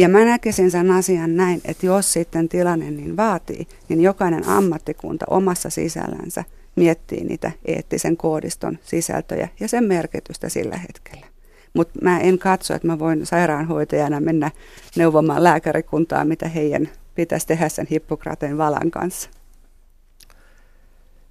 [0.00, 5.26] Ja mä näkisin sen asian näin, että jos sitten tilanne niin vaatii, niin jokainen ammattikunta
[5.30, 6.44] omassa sisällänsä
[6.76, 11.26] miettii niitä eettisen koodiston sisältöjä ja sen merkitystä sillä hetkellä.
[11.74, 14.50] Mutta mä en katso, että mä voin sairaanhoitajana mennä
[14.96, 19.30] neuvomaan lääkärikuntaa, mitä heidän pitäisi tehdä sen Hippokrateen valan kanssa.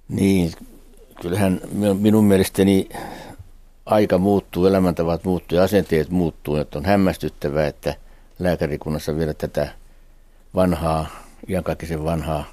[0.08, 0.52] Niin,
[1.22, 1.60] kyllähän
[1.98, 2.88] minun mielestäni
[3.86, 6.56] aika muuttuu, elämäntavat muuttuu ja asenteet muuttuu.
[6.56, 7.94] Että on hämmästyttävää, että
[8.40, 9.68] lääkärikunnassa vielä tätä
[10.54, 11.06] vanhaa,
[11.48, 12.44] iankaikkisen vanhaa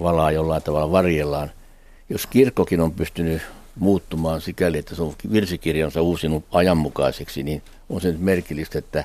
[0.00, 1.50] valaa jollain tavalla varjellaan.
[2.08, 3.42] Jos kirkkokin on pystynyt
[3.76, 9.04] muuttumaan sikäli, että se on virsikirjansa uusinut ajanmukaiseksi, niin on se nyt merkillistä, että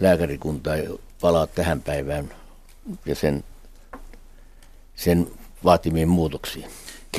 [0.00, 0.88] lääkärikunta ei
[1.20, 2.30] palaa tähän päivään
[3.06, 3.44] ja sen,
[4.94, 5.26] sen
[5.64, 6.66] vaatimiin muutoksiin.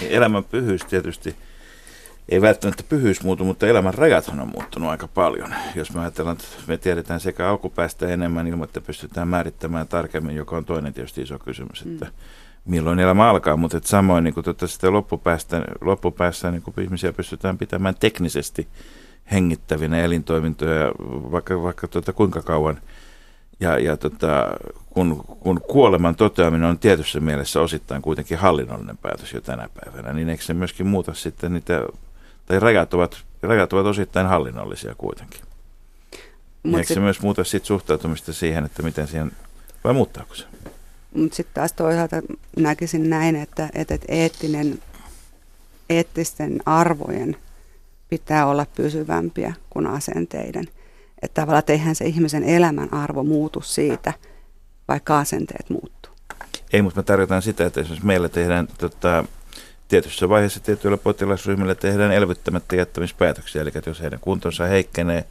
[0.10, 1.36] Elämän pyhyys tietysti
[2.30, 5.54] ei välttämättä pyhyys muutu, mutta elämän rajathan on muuttunut aika paljon.
[5.76, 10.58] Jos me ajatellaan, että me tiedetään sekä alkupäästä enemmän ilman, että pystytään määrittämään tarkemmin, joka
[10.58, 12.12] on toinen tietysti iso kysymys, että mm
[12.68, 17.14] milloin elämä alkaa, mutta että samoin niin kuin tuota, sitten loppupäästä, loppupäässä niin kuin ihmisiä
[17.14, 18.68] pystytään pitämään teknisesti
[19.32, 20.92] hengittävinä elintoimintoja
[21.32, 22.82] vaikka, vaikka tuota, kuinka kauan.
[23.60, 24.48] Ja, ja tota,
[24.90, 30.30] kun, kun kuoleman toteaminen on tietyssä mielessä osittain kuitenkin hallinnollinen päätös jo tänä päivänä, niin
[30.30, 31.82] eikö se myöskin muuta sitten niitä,
[32.48, 35.42] tai rajat ovat, rajat ovat osittain hallinnollisia kuitenkin.
[36.64, 39.32] Mut eikö se, se myös muuta sitten suhtautumista siihen, että miten siihen,
[39.84, 40.46] vai muuttaako se?
[41.14, 42.16] Mutta sitten taas toisaalta
[42.58, 44.80] näkisin näin, että, että eettinen,
[45.90, 47.38] eettisten arvojen
[48.10, 50.68] pitää olla pysyvämpiä kuin asenteiden.
[51.22, 54.14] Että tavallaan eihän se ihmisen elämän arvo muutu siitä,
[54.88, 56.14] vaikka asenteet muuttuu.
[56.74, 59.26] Ei, mutta me tarkoitan sitä, että esimerkiksi meillä tehdään tota,
[59.88, 63.62] tietyssä vaiheessa tietyillä potilasryhmillä tehdään elvyttämättä jättämispäätöksiä.
[63.62, 65.24] Eli jos heidän kuntonsa heikkenee,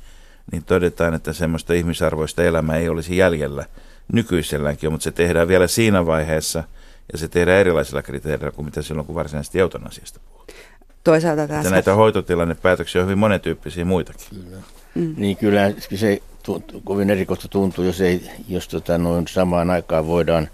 [0.53, 3.65] niin todetaan, että semmoista ihmisarvoista elämää ei olisi jäljellä–
[4.13, 6.65] nykyiselläänkin, mutta se tehdään vielä siinä vaiheessa
[7.13, 10.59] ja se tehdään erilaisilla kriteereillä kuin mitä silloin, kun varsinaisesti eutanasiasta puhutaan.
[11.05, 11.71] Toisaalta tässä...
[11.71, 14.27] näitä hoitotilannepäätöksiä on hyvin monentyyppisiä muitakin.
[14.31, 14.57] Kyllä.
[14.95, 15.15] Mm.
[15.17, 20.49] Niin kyllä se tuntuu, kovin erikoista tuntuu, jos, ei, jos tota, noin samaan aikaan voidaan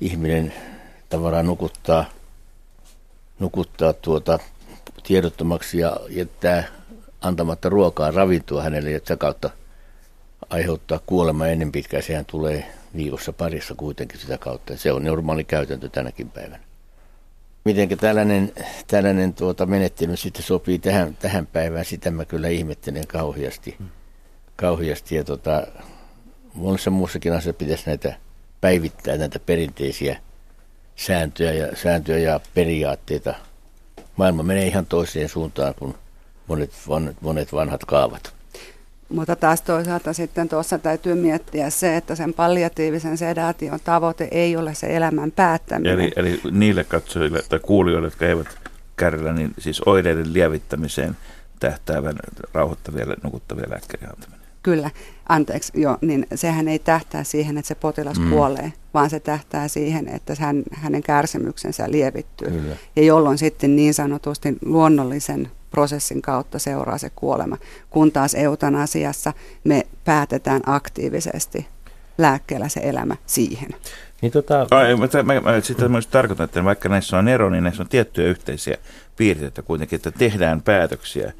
[0.00, 0.52] ihminen
[1.08, 2.04] tavallaan nukuttaa,
[3.40, 4.38] nukuttaa tuota,
[5.02, 6.64] tiedottomaksi ja jättää
[7.20, 9.50] antamatta ruokaa, ravintoa hänelle ja sitä kautta
[10.50, 12.02] aiheuttaa kuolema ennen pitkään.
[12.02, 14.76] Sehän tulee viikossa parissa kuitenkin sitä kautta.
[14.76, 16.60] Se on normaali käytäntö tänäkin päivänä.
[17.64, 18.52] Miten tällainen,
[18.86, 23.76] tällainen tuota menettely sitten sopii tähän, tähän päivään, sitä mä kyllä ihmettelen kauheasti.
[24.56, 25.14] kauheasti.
[25.14, 25.66] Ja tuota,
[26.54, 28.16] monessa muussakin asiassa pitäisi näitä
[28.60, 30.20] päivittää näitä perinteisiä
[31.00, 33.34] sääntöjä ja, sääntöjä ja periaatteita.
[34.16, 35.94] Maailma menee ihan toiseen suuntaan kuin
[36.46, 36.70] monet,
[37.20, 38.34] monet vanhat kaavat.
[39.08, 44.74] Mutta taas toisaalta sitten tuossa täytyy miettiä se, että sen palliatiivisen sedaation tavoite ei ole
[44.74, 46.00] se elämän päättäminen.
[46.00, 48.58] Eli, eli niille katsojille tai kuulijoille, jotka eivät
[48.96, 51.16] kärjellä, niin siis oireiden lievittämiseen
[51.60, 52.16] tähtäävän
[52.54, 54.40] rauhoittavia, nukuttavia lääkkeiden antaminen.
[54.62, 54.90] Kyllä,
[55.30, 58.30] anteeksi, joo, niin sehän ei tähtää siihen, että se potilas mm.
[58.30, 62.50] kuolee, vaan se tähtää siihen, että hän, hänen kärsimyksensä lievittyy.
[62.50, 62.76] Kyllä.
[62.96, 67.56] Ja jolloin sitten niin sanotusti luonnollisen prosessin kautta seuraa se kuolema,
[67.90, 69.32] kun taas eutanasiassa
[69.64, 71.66] me päätetään aktiivisesti
[72.18, 73.70] lääkkeellä se elämä siihen.
[74.22, 74.66] Niin tota...
[74.70, 77.88] Ai, mä, mä, mä, sitä myös tarkoitan, että vaikka näissä on ero, niin näissä on
[77.88, 78.76] tiettyjä yhteisiä
[79.16, 81.32] piirteitä kuitenkin, että tehdään päätöksiä,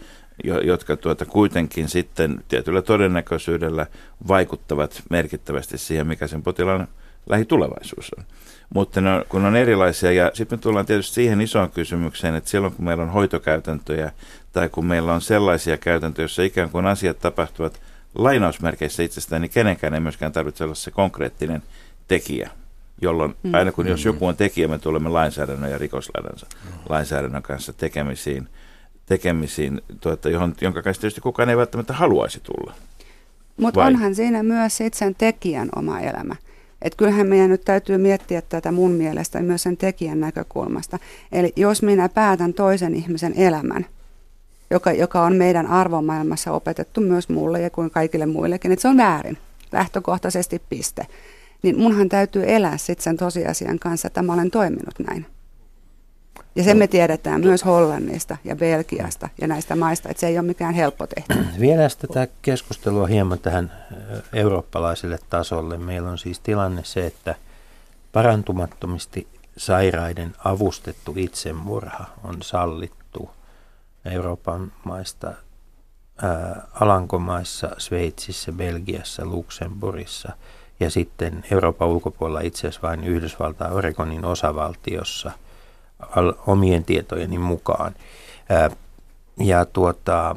[0.44, 3.87] jotka tuota kuitenkin sitten tietyllä todennäköisyydellä
[4.29, 6.88] vaikuttavat merkittävästi siihen, mikä sen potilaan
[7.29, 8.24] lähitulevaisuus on.
[8.74, 12.50] Mutta ne on, kun on erilaisia, ja sitten me tullaan tietysti siihen isoon kysymykseen, että
[12.50, 14.12] silloin kun meillä on hoitokäytäntöjä,
[14.53, 17.81] tai kun meillä on sellaisia käytäntöjä, joissa ikään kuin asiat tapahtuvat
[18.14, 21.62] lainausmerkeissä itsestään, niin kenenkään ei myöskään tarvitse olla se konkreettinen
[22.09, 22.50] tekijä,
[23.03, 23.55] jolloin mm.
[23.55, 28.48] aina kun jos joku on tekijä, me tulemme lainsäädännön ja rikoslainsäädännön kanssa tekemisiin,
[29.10, 32.74] tekemisiin tuota, johon, jonka kanssa tietysti kukaan ei välttämättä haluaisi tulla.
[33.56, 36.36] Mutta onhan siinä myös sit sen tekijän oma elämä.
[36.82, 40.98] Että kyllähän meidän nyt täytyy miettiä tätä mun mielestä myös sen tekijän näkökulmasta.
[41.32, 43.86] Eli jos minä päätän toisen ihmisen elämän,
[44.70, 48.96] joka, joka on meidän arvomaailmassa opetettu myös mulle ja kuin kaikille muillekin, että se on
[48.96, 49.38] väärin,
[49.72, 51.06] lähtökohtaisesti piste.
[51.62, 55.26] Niin munhan täytyy elää sitten sen tosiasian kanssa, että mä olen toiminut näin.
[56.54, 60.46] Ja se me tiedetään myös Hollannista ja Belgiasta ja näistä maista, että se ei ole
[60.46, 61.40] mikään helppo tehtävä.
[61.60, 63.72] Vielä tätä keskustelua hieman tähän
[64.32, 65.78] eurooppalaiselle tasolle.
[65.78, 67.34] Meillä on siis tilanne se, että
[68.12, 73.30] parantumattomasti sairaiden avustettu itsemurha on sallittu
[74.04, 75.32] Euroopan maista,
[76.80, 80.32] Alankomaissa, Sveitsissä, Belgiassa, Luxemburgissa
[80.80, 85.32] ja sitten Euroopan ulkopuolella itse asiassa vain Yhdysvaltain Oregonin osavaltiossa–
[86.46, 87.94] omien tietojeni mukaan.
[89.38, 90.36] Ja tuota,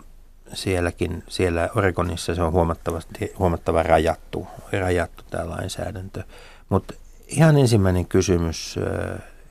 [0.53, 4.47] sielläkin, siellä Oregonissa se on huomattavasti, huomattava rajattu,
[4.79, 6.23] rajattu tämä lainsäädäntö.
[6.69, 6.93] Mutta
[7.27, 8.75] ihan ensimmäinen kysymys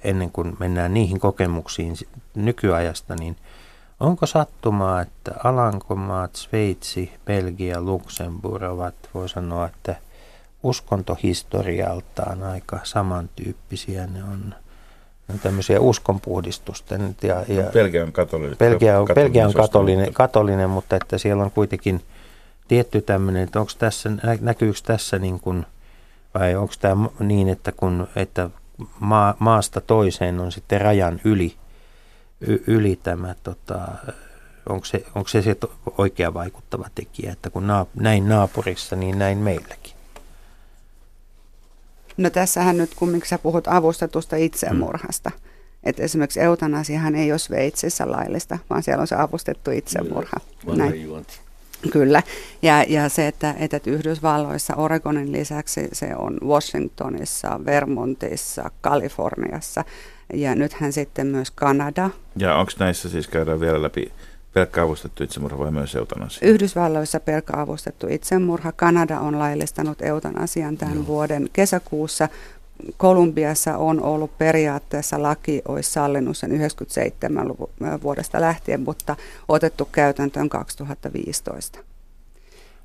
[0.05, 1.95] ennen kuin mennään niihin kokemuksiin
[2.35, 3.37] nykyajasta, niin
[4.01, 9.97] onko sattumaa, että Alankomaat, Sveitsi, Belgia, Luxemburg ovat, voi sanoa, että
[10.63, 14.55] uskontohistorialtaan aika samantyyppisiä ne on
[15.39, 17.17] tämmöisiä uskonpuhdistusten.
[17.23, 18.59] Ja, ja Belgia on katolinen.
[18.59, 22.03] Belgia on, Belgia on katolinen, katolinen, mutta että siellä on kuitenkin
[22.69, 25.67] tietty tämmöinen, että onko tässä, näkyykö tässä niin kuin,
[26.35, 28.51] vai onko tämä niin, että, kun, että
[29.01, 31.55] maa, maasta toiseen on sitten rajan yli,
[32.41, 33.89] y, yli tämä, tota,
[34.69, 35.57] onko, se, onko se se
[35.99, 40.02] oikea vaikuttava tekijä, että kun naap, näin naapurissa, niin näin meilläkin.
[42.17, 45.41] No tässähän nyt, kun miksi sä puhut avustetusta itsemurhasta, mm.
[45.85, 50.37] että esimerkiksi eutanasiahan ei ole Sveitsissä laillista, vaan siellä on se avustettu itsemurha.
[50.77, 51.25] Näin.
[51.91, 52.23] Kyllä,
[52.63, 59.85] ja, ja se, että, että Yhdysvalloissa Oregonin lisäksi se on Washingtonissa, Vermontissa, Kaliforniassa
[60.35, 62.11] ja nythän sitten myös Kanada.
[62.37, 64.13] Ja onko näissä siis käydään vielä läpi
[64.55, 66.49] Pelkkä avustettu itsemurha vai myös eutanasia?
[66.49, 68.73] Yhdysvalloissa pelkkä avustettu itsemurha.
[68.73, 71.07] Kanada on laillistanut eutanasian tämän Joo.
[71.07, 72.29] vuoden kesäkuussa.
[72.97, 77.49] Kolumbiassa on ollut periaatteessa laki, olisi sallinut sen 97
[78.03, 79.17] vuodesta lähtien, mutta
[79.49, 81.79] otettu käytäntöön 2015.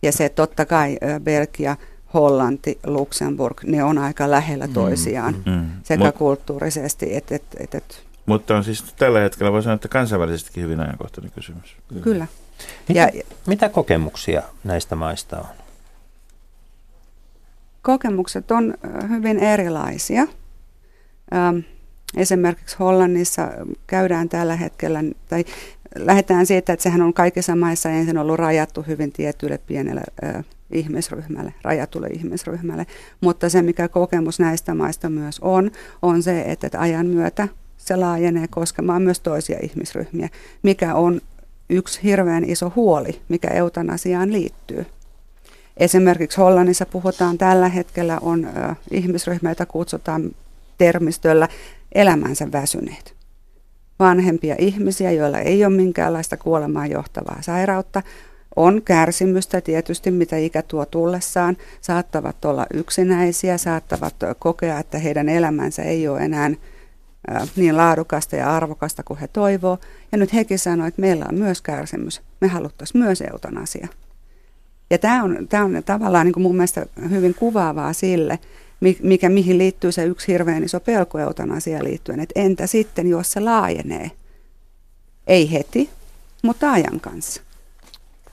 [0.01, 1.75] Ja se totta kai Belgia,
[2.13, 7.43] Hollanti, Luxemburg, ne on aika lähellä mm, toisiaan mm, mm, sekä Mut, kulttuurisesti että et,
[7.59, 11.75] et, et mutta on siis tällä hetkellä voi sanoa, että kansainvälisestikin hyvin ajankohtainen kysymys.
[12.01, 12.27] Kyllä.
[12.87, 15.45] Mitä, ja, mitä kokemuksia näistä maista on?
[17.81, 18.73] Kokemukset on
[19.09, 20.27] hyvin erilaisia.
[22.17, 23.47] esimerkiksi Hollannissa
[23.87, 25.45] käydään tällä hetkellä, tai
[25.95, 30.01] lähdetään siitä, että sehän on kaikissa maissa ensin ollut rajattu hyvin tietylle pienelle
[30.71, 32.85] ihmisryhmälle, rajatulle ihmisryhmälle.
[33.21, 37.47] Mutta se, mikä kokemus näistä maista myös on, on se, että ajan myötä
[37.87, 40.29] se laajenee koskemaan myös toisia ihmisryhmiä,
[40.63, 41.21] mikä on
[41.69, 44.85] yksi hirveän iso huoli, mikä eutanasiaan liittyy.
[45.77, 50.31] Esimerkiksi Hollannissa puhutaan tällä hetkellä on ö, ihmisryhmä, jota kutsutaan
[50.77, 51.47] termistöllä
[51.95, 53.13] elämänsä väsyneet.
[53.99, 58.01] Vanhempia ihmisiä, joilla ei ole minkäänlaista kuolemaan johtavaa sairautta,
[58.55, 65.83] on kärsimystä tietysti, mitä ikä tuo tullessaan, saattavat olla yksinäisiä, saattavat kokea, että heidän elämänsä
[65.83, 66.51] ei ole enää
[67.55, 69.77] niin laadukasta ja arvokasta kuin he toivoo.
[70.11, 72.21] Ja nyt hekin sanoivat, että meillä on myös kärsimys.
[72.41, 73.87] Me haluttaisiin myös eutanasia.
[74.89, 78.39] Ja tämä on, tämä on tavallaan niin kuin mun mielestä hyvin kuvaavaa sille,
[79.03, 82.19] mikä, mihin liittyy se yksi hirveän iso pelko eutanasia liittyen.
[82.19, 84.11] Että entä sitten, jos se laajenee?
[85.27, 85.89] Ei heti,
[86.41, 87.41] mutta ajan kanssa.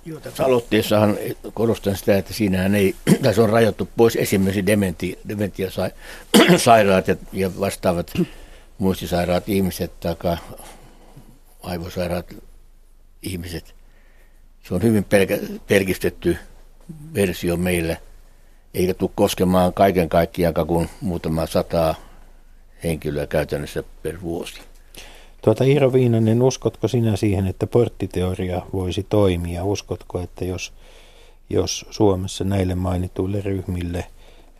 [0.07, 1.16] Joo, tässä aloitteessahan
[1.54, 8.12] korostan sitä, että siinähän ei, tässä on rajattu pois esimerkiksi dementi, dementiasairaat ja, ja vastaavat
[8.78, 10.37] muistisairaat ihmiset tai
[11.62, 12.34] aivosairaat
[13.22, 13.74] ihmiset.
[14.62, 16.37] Se on hyvin pelkä- pelkistetty
[17.14, 18.00] versio meille,
[18.74, 21.94] eikä tule koskemaan kaiken kaikkiaan kuin muutama sataa
[22.84, 24.60] henkilöä käytännössä per vuosi.
[25.42, 29.64] Tuota Iiro Viinanen, uskotko sinä siihen, että porttiteoria voisi toimia?
[29.64, 30.72] Uskotko, että jos,
[31.50, 34.06] jos Suomessa näille mainituille ryhmille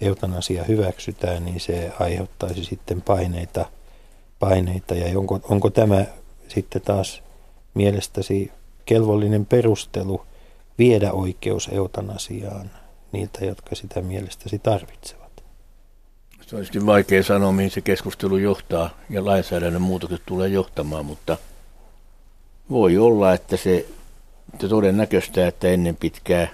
[0.01, 3.67] eutanasia hyväksytään, niin se aiheuttaisi sitten paineita–
[4.45, 6.05] paineita ja onko, onko tämä
[6.49, 7.23] sitten taas
[7.75, 8.53] mielestäsi
[8.85, 10.23] kelvollinen perustelu
[10.79, 12.71] viedä oikeus eutanasiaan
[13.13, 15.45] niiltä, jotka sitä mielestäsi tarvitsevat?
[16.47, 21.37] Se on vaikea sanoa, mihin se keskustelu johtaa ja lainsäädännön muutokset tulee johtamaan, mutta
[22.71, 23.87] voi olla, että se
[24.55, 26.49] että todennäköistä, että ennen pitkää,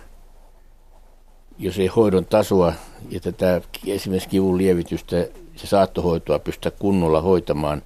[1.59, 2.73] jos ei hoidon tasoa
[3.11, 5.29] ja tätä esimerkiksi kivun lievitystä
[5.61, 7.83] se saattohoitoa pystytä kunnolla hoitamaan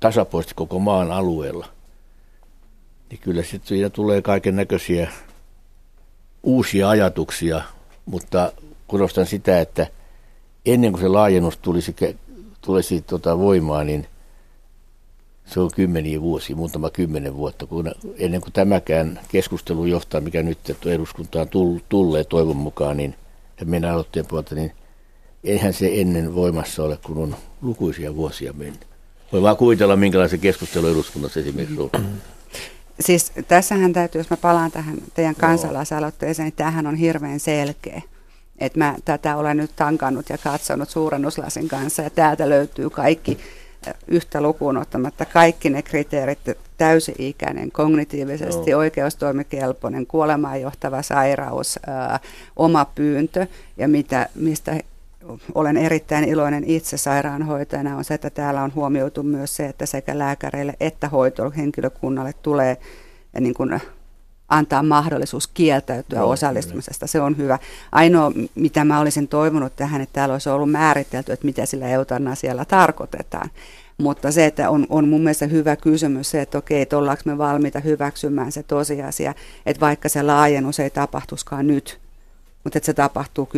[0.00, 1.66] tasapuolisesti koko maan alueella,
[3.10, 5.12] niin kyllä sitten siinä tulee kaiken näköisiä
[6.42, 7.62] uusia ajatuksia,
[8.06, 8.52] mutta
[8.86, 9.86] korostan sitä, että
[10.66, 11.96] ennen kuin se laajennus tulisi,
[12.60, 14.06] tulisi tota voimaan, niin
[15.46, 20.58] se on kymmeniä vuosia, muutama kymmenen vuotta, kun ennen kuin tämäkään keskustelu johtaa, mikä nyt
[20.86, 21.48] eduskuntaan
[21.88, 23.14] tulee toivon mukaan, niin
[23.60, 24.72] ja meidän aloitteen puolta, niin
[25.44, 28.86] eihän se ennen voimassa ole, kun on lukuisia vuosia mennyt.
[29.32, 31.90] Voi vaan kuvitella, minkälaisen keskustelu eduskunnassa esimerkiksi on.
[33.00, 38.02] Siis tässähän täytyy, jos mä palaan tähän teidän kansalaisaloitteeseen, niin tämähän on hirveän selkeä.
[38.58, 43.38] Että mä tätä olen nyt tankannut ja katsonut suurennuslasin kanssa ja täältä löytyy kaikki
[44.08, 46.38] yhtä lukuun ottamatta kaikki ne kriteerit,
[46.78, 48.78] täysi-ikäinen, kognitiivisesti no.
[48.78, 52.20] oikeustoimikelpoinen, kuolemaan johtava sairaus, ää,
[52.56, 54.80] oma pyyntö ja mitä, mistä
[55.54, 60.18] olen erittäin iloinen itse sairaanhoitajana on se, että täällä on huomioitu myös se, että sekä
[60.18, 62.76] lääkäreille että hoitohenkilökunnalle tulee
[63.40, 63.80] niin kuin
[64.48, 67.06] antaa mahdollisuus kieltäytyä no, osallistumisesta.
[67.06, 67.58] Se on hyvä.
[67.92, 72.64] Ainoa, mitä mä olisin toivonut tähän, että täällä olisi ollut määritelty, että mitä sillä eutanasialla
[72.64, 73.50] tarkoitetaan.
[73.98, 77.38] Mutta se, että on, on mun mielestä hyvä kysymys se, että okei, että ollaanko me
[77.38, 79.34] valmiita hyväksymään se tosiasia,
[79.66, 82.00] että vaikka se laajennus ei tapahtuskaan nyt,
[82.64, 83.48] mutta että se tapahtuu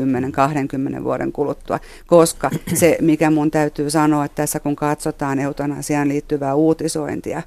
[1.01, 1.81] 10-20 vuoden kuluttua.
[2.07, 7.43] Koska se, mikä mun täytyy sanoa, että tässä kun katsotaan eutanasiaan liittyvää uutisointia,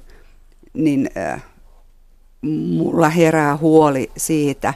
[0.72, 1.42] niin äh,
[2.42, 4.74] mulla herää huoli siitä,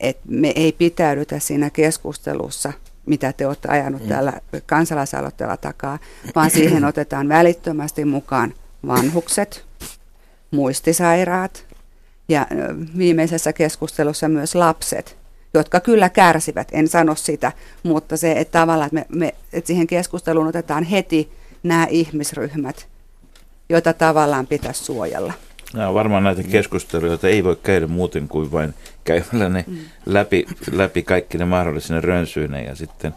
[0.00, 2.72] että me ei pitäydytä siinä keskustelussa,
[3.06, 4.08] mitä te olette ajanut mm.
[4.08, 4.32] täällä
[4.66, 5.98] kansalaisaloitteella takaa,
[6.34, 8.54] vaan siihen otetaan välittömästi mukaan
[8.86, 9.64] vanhukset,
[10.50, 11.66] muistisairaat
[12.28, 12.46] ja
[12.98, 15.16] viimeisessä keskustelussa myös lapset,
[15.54, 19.86] jotka kyllä kärsivät, en sano sitä, mutta se, että tavallaan että me, me, että siihen
[19.86, 22.88] keskusteluun otetaan heti nämä ihmisryhmät,
[23.68, 25.32] joita tavallaan pitäisi suojella.
[25.74, 29.78] Nämä on varmaan näitä keskusteluja, joita ei voi käydä muuten kuin vain käymällä ne mm.
[30.06, 33.14] läpi, läpi kaikki ne mahdollisine rönsyine ja sitten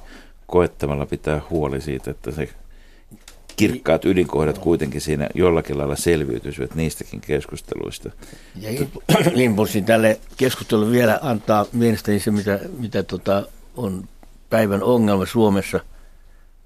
[0.48, 2.50] koettamalla pitää huoli siitä, että se
[3.58, 8.10] kirkkaat ydinkohdat kuitenkin siinä jollakin lailla selviytyisivät niistäkin keskusteluista.
[8.56, 8.70] Ja
[9.36, 13.44] impulssin tälle keskustelulle vielä antaa mielestäni se, mitä, mitä tota
[13.76, 14.04] on
[14.50, 15.80] päivän ongelma Suomessa,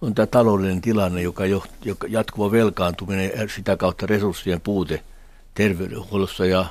[0.02, 5.02] on tämä taloudellinen tilanne, joka, jo, joka jatkuva velkaantuminen ja sitä kautta resurssien puute–
[5.54, 6.66] terveydenhuollossa ja,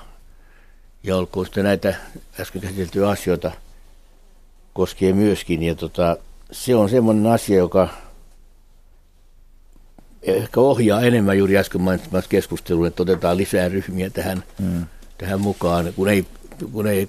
[1.03, 1.95] ja olkoon sitten näitä
[2.41, 3.53] äsken käsiteltyjä asioita
[4.73, 5.63] koskee myöskin.
[5.63, 6.17] Ja tota,
[6.53, 7.89] se on semmoinen asia, joka
[10.23, 14.87] ehkä ohjaa enemmän juuri äsken mainitsemassa keskusteluun, että otetaan lisää ryhmiä tähän, mm.
[15.19, 16.27] tähän mukaan, kun ei,
[16.73, 17.09] kun ei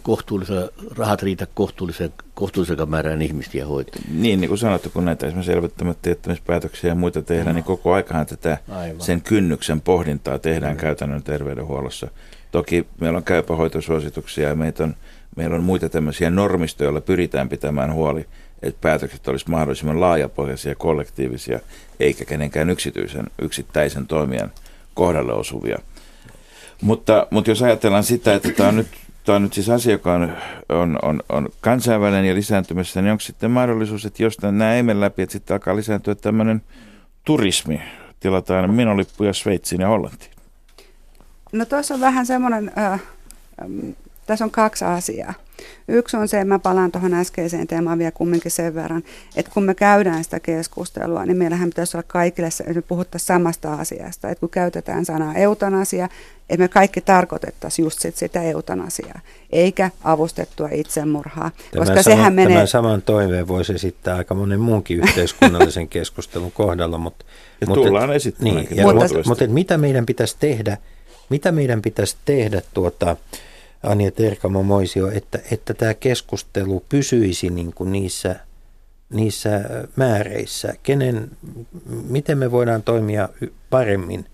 [0.97, 4.02] rahat riitä kohtuullisen, kohtuullisen määrän ihmisiä hoitaa.
[4.13, 6.10] Niin, niin kuin sanottu, kun näitä esimerkiksi elvyttämättä
[6.88, 7.54] ja muita tehdään, no.
[7.54, 9.02] niin koko aikahan tätä Aivan.
[9.02, 10.80] sen kynnyksen pohdintaa tehdään mm.
[10.80, 12.08] käytännön terveydenhuollossa.
[12.52, 14.95] Toki meillä on käypähoitosuosituksia ja meitä on,
[15.36, 18.26] meillä on muita tämmöisiä normistoja, joilla pyritään pitämään huoli,
[18.63, 21.60] että päätökset olisivat mahdollisimman laajapohjaisia, kollektiivisia,
[22.00, 24.52] eikä kenenkään yksityisen, yksittäisen toimijan
[24.93, 25.78] kohdalle osuvia.
[26.82, 28.88] Mutta, mutta jos ajatellaan sitä, että tämä on nyt
[29.26, 30.34] tämä on nyt siis asia, joka on,
[30.69, 35.00] on, on, on kansainvälinen ja lisääntymässä, niin onko sitten mahdollisuus, että jos nämä ei mene
[35.00, 36.62] läpi, että sitten alkaa lisääntyä tämmöinen
[37.24, 37.82] turismi,
[38.19, 40.32] tilataan minolippuja Sveitsiin ja Hollantiin?
[41.52, 43.02] No tuossa on vähän semmoinen, äh,
[44.26, 45.34] tässä on kaksi asiaa.
[45.88, 49.04] Yksi on se, että mä palaan tuohon äskeiseen teemaan vielä kumminkin sen verran,
[49.36, 53.74] että kun me käydään sitä keskustelua, niin meillähän pitäisi olla kaikille, että me puhuttaisiin samasta
[53.74, 54.30] asiasta.
[54.30, 56.10] Että kun käytetään sanaa eutanasia,
[56.50, 59.20] että me kaikki tarkoitettaisiin just sit sitä eutanasiaa,
[59.52, 61.52] eikä avustettua itsemurhaa.
[61.72, 62.54] Tämän koska sama, sehän menee...
[62.54, 66.98] Tämän saman toiveen voisi esittää aika monen muunkin yhteiskunnallisen keskustelun kohdalla.
[66.98, 67.26] Mutta,
[67.62, 68.56] ja mutta, tullaan esittämään.
[68.56, 70.78] Niin, mutta, mutta mitä meidän pitäisi tehdä,
[71.30, 73.15] mitä meidän pitäisi tehdä tuota,
[73.84, 78.36] Anja Terkamo Moisio, että, että tämä keskustelu pysyisi niin kuin niissä,
[79.10, 79.62] niissä
[79.96, 80.74] määreissä.
[80.84, 81.32] Kenen,
[82.10, 83.30] miten me voidaan toimia
[83.70, 84.26] paremmin,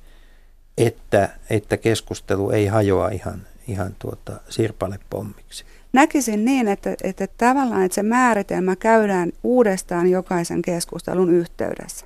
[0.78, 5.66] että, että keskustelu ei hajoa ihan, ihan tuota sirpalepommiksi?
[5.93, 12.06] Näkisin niin, että, että tavallaan että se määritelmä käydään uudestaan jokaisen keskustelun yhteydessä.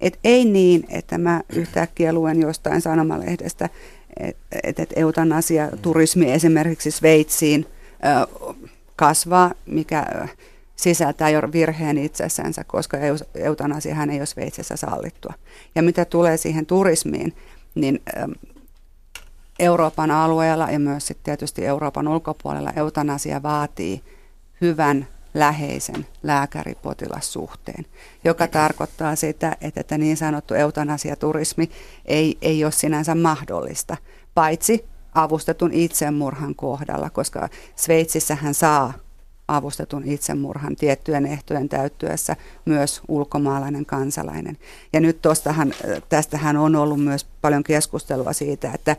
[0.00, 3.68] Et ei niin, että mä yhtäkkiä luen jostain sanomalehdestä,
[4.62, 7.66] että et eutanasia, turismi esimerkiksi Sveitsiin
[8.96, 10.06] kasvaa, mikä
[10.76, 12.96] sisältää jo virheen itsessänsä, koska
[13.34, 15.34] eutanasiahan ei ole Sveitsissä sallittua.
[15.74, 17.34] Ja mitä tulee siihen turismiin,
[17.74, 18.02] niin
[19.58, 24.02] Euroopan alueella ja myös sitten tietysti Euroopan ulkopuolella eutanasia vaatii
[24.60, 27.86] hyvän läheisen lääkäripotilassuhteen,
[28.24, 31.70] joka tarkoittaa sitä, että, että niin sanottu eutanasiaturismi
[32.04, 33.96] ei, ei ole sinänsä mahdollista,
[34.34, 38.92] paitsi avustetun itsemurhan kohdalla, koska Sveitsissähän saa
[39.48, 44.58] avustetun itsemurhan tiettyjen ehtojen täyttyessä myös ulkomaalainen kansalainen.
[44.92, 45.74] Ja nyt tostahan,
[46.08, 48.96] tästähän on ollut myös paljon keskustelua siitä, että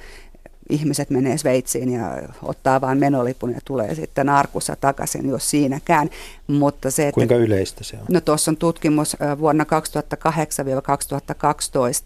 [0.71, 6.09] ihmiset menee Sveitsiin ja ottaa vain menolipun ja tulee sitten arkussa takaisin, jos siinäkään.
[6.47, 8.05] Mutta se, että, Kuinka yleistä se on?
[8.09, 9.65] No tuossa on tutkimus vuonna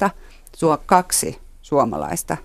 [0.07, 0.09] 2008-2012.
[0.55, 2.37] Suo kaksi suomalaista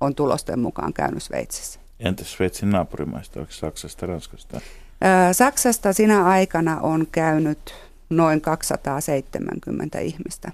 [0.00, 1.80] on tulosten mukaan käynyt Sveitsissä.
[2.00, 4.60] Entäs Sveitsin naapurimaista, onko Saksasta, Ranskasta?
[5.32, 7.74] Saksasta sinä aikana on käynyt
[8.10, 10.52] noin 270 ihmistä,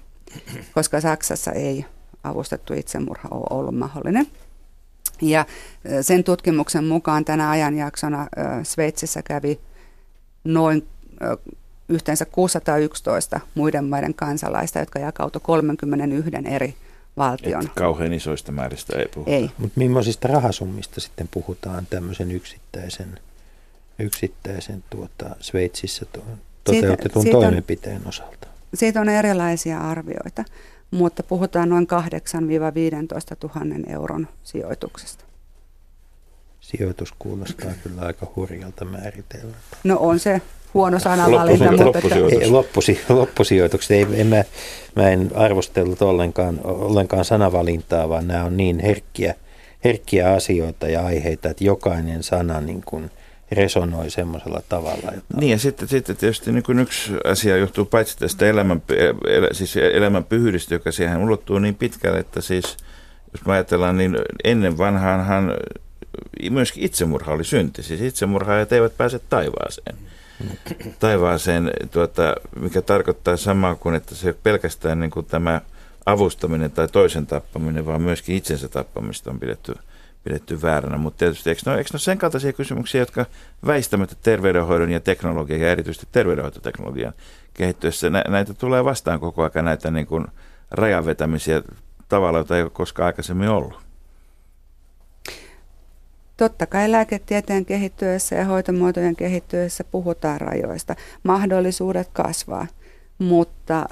[0.73, 1.85] koska Saksassa ei
[2.23, 4.27] avustettu itsemurha ole ollut mahdollinen.
[5.21, 5.45] Ja
[6.01, 8.27] sen tutkimuksen mukaan tänä ajanjaksona
[8.63, 9.59] Sveitsissä kävi
[10.43, 10.87] noin
[11.89, 16.75] yhteensä 611 muiden maiden kansalaista, jotka jakautui 31 eri
[17.17, 17.65] valtion.
[17.65, 19.31] Et kauhean isoista määristä ei puhuta.
[19.31, 19.51] Ei.
[19.57, 23.19] Mutta millaisista rahasummista sitten puhutaan tämmöisen yksittäisen,
[23.99, 26.23] yksittäisen tuota, Sveitsissä to,
[26.63, 28.47] toteutetun siitä, toimenpiteen siitä on, osalta?
[28.73, 30.45] Siitä on erilaisia arvioita
[30.91, 31.87] mutta puhutaan noin
[33.55, 35.25] 8-15 000 euron sijoituksesta.
[36.59, 39.55] Sijoitus kuulostaa kyllä aika hurjalta määritellä.
[39.83, 40.41] No on se
[40.73, 41.71] huono sanavalinta.
[41.71, 42.41] mutta loppusijoitus.
[42.41, 43.91] Ei, loppusi, loppusijoitukset.
[43.91, 44.43] Ei, en mä,
[44.95, 49.35] mä en arvostellut ollenkaan, ollenkaan sanavalintaa, vaan nämä on niin herkkiä,
[49.83, 53.11] herkkiä asioita ja aiheita, että jokainen sana niin kuin
[53.51, 55.11] resonoi semmoisella tavalla.
[55.15, 55.37] Jota...
[55.37, 58.81] Niin ja sitten, sitten tietysti niin kuin yksi asia johtuu paitsi tästä elämän,
[59.51, 62.77] siis elämän pyhyydestä, joka siihen ulottuu niin pitkälle, että siis
[63.33, 65.53] jos me ajatellaan, niin ennen vanhaanhan
[66.49, 67.83] myöskin itsemurha oli synti.
[67.83, 69.95] Siis itsemurhaajat eivät pääse taivaaseen.
[70.99, 75.61] Taivaaseen, tuota, mikä tarkoittaa samaa kuin, että se pelkästään niin kuin tämä
[76.05, 79.73] avustaminen tai toisen tappaminen, vaan myöskin itsensä tappamista on pidetty
[80.23, 80.97] pidetty vääränä.
[80.97, 83.25] Mutta tietysti eikö ne, eikö ne sen kaltaisia kysymyksiä, jotka
[83.65, 87.13] väistämättä terveydenhoidon ja teknologian ja erityisesti terveydenhoitoteknologian
[87.53, 90.25] kehittyessä nä, näitä tulee vastaan koko ajan näitä niin kuin
[90.71, 91.61] rajanvetämisiä
[92.09, 93.79] tavalla, jota ei ole koskaan aikaisemmin ollut.
[96.37, 100.95] Totta kai lääketieteen kehittyessä ja hoitomuotojen kehittyessä puhutaan rajoista.
[101.23, 102.67] Mahdollisuudet kasvaa,
[103.17, 103.85] mutta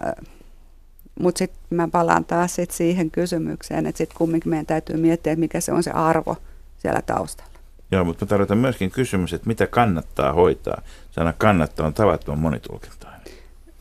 [1.19, 5.39] mutta sitten mä palaan taas sit siihen kysymykseen, että sitten kumminkin meidän täytyy miettiä, että
[5.39, 6.37] mikä se on se arvo
[6.77, 7.51] siellä taustalla.
[7.91, 10.81] Joo, mutta me tarvitaan myöskin kysymys, että mitä kannattaa hoitaa.
[11.11, 13.21] Sana kannattaa on tavattoman monitulkintainen.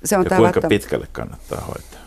[0.04, 0.52] Se on ja tavattom...
[0.52, 2.00] kuinka pitkälle kannattaa hoitaa?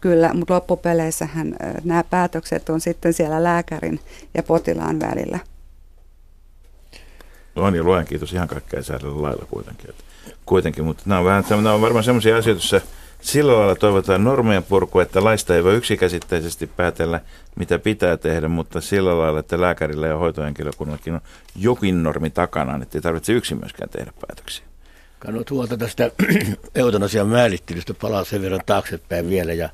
[0.00, 4.00] Kyllä, mutta loppupeleissähän nämä päätökset on sitten siellä lääkärin
[4.34, 5.38] ja potilaan välillä.
[7.56, 9.90] On ja luen kiitos ihan kaikkea säädellä lailla kuitenkin.
[9.90, 10.04] Että
[10.46, 12.80] kuitenkin, mutta nämä on, vähän, nämä on varmaan sellaisia asioita, joissa
[13.22, 17.20] sillä lailla toivotaan normien purku, että laista ei voi yksikäsitteisesti päätellä,
[17.56, 21.20] mitä pitää tehdä, mutta sillä lailla, että lääkärillä ja hoitohenkilökunnallakin on
[21.56, 24.64] jokin normi takana, että ei tarvitse yksin myöskään tehdä päätöksiä.
[25.18, 26.10] Kannut huolta tästä
[26.74, 29.68] eutanasian määrittelystä, palaa sen verran taaksepäin vielä ja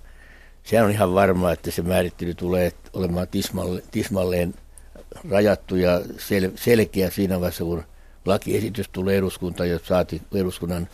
[0.63, 4.55] se on ihan varmaa, että se määrittely tulee olemaan tismalle, tismalleen
[5.31, 7.83] rajattu ja sel, selkeä siinä vaiheessa, kun
[8.27, 10.89] lakiesitys tulee eduskuntaan ja saati eduskunnan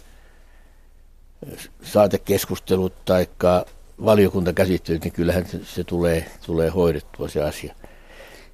[1.82, 3.26] saatekeskustelut tai
[4.04, 7.74] valiokuntakäsittelyt, niin kyllähän se, tulee, tulee hoidettua se asia.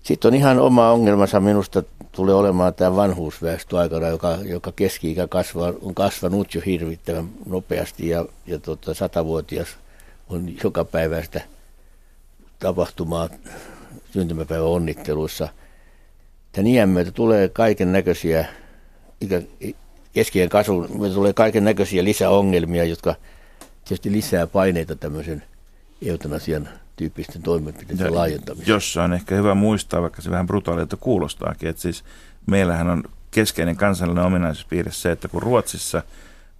[0.03, 1.83] Sitten on ihan oma ongelmansa minusta
[2.13, 8.25] tulee olemaan tämä vanhuusväestö aikana, joka, joka keski-ikä kasvaa, on kasvanut jo hirvittävän nopeasti ja,
[8.47, 9.69] ja tota, satavuotias
[10.29, 11.41] on joka päivästä
[12.59, 13.29] tapahtumaa
[14.13, 15.49] syntymäpäivän onnitteluissa.
[16.53, 18.45] Tämän iän myötä tulee kaiken näköisiä
[20.13, 23.15] keskien kasvun tulee kaiken näköisiä lisäongelmia, jotka
[23.85, 25.43] tietysti lisää paineita tämmöisen
[26.07, 28.75] eutanasian tyyppisten toimenpiteiden laajentamiseen.
[28.75, 32.05] Jossa on ehkä hyvä muistaa, vaikka se vähän brutaalilta kuulostaakin, että siis
[32.47, 36.03] meillähän on keskeinen kansallinen ominaisuuspiirre se, että kun Ruotsissa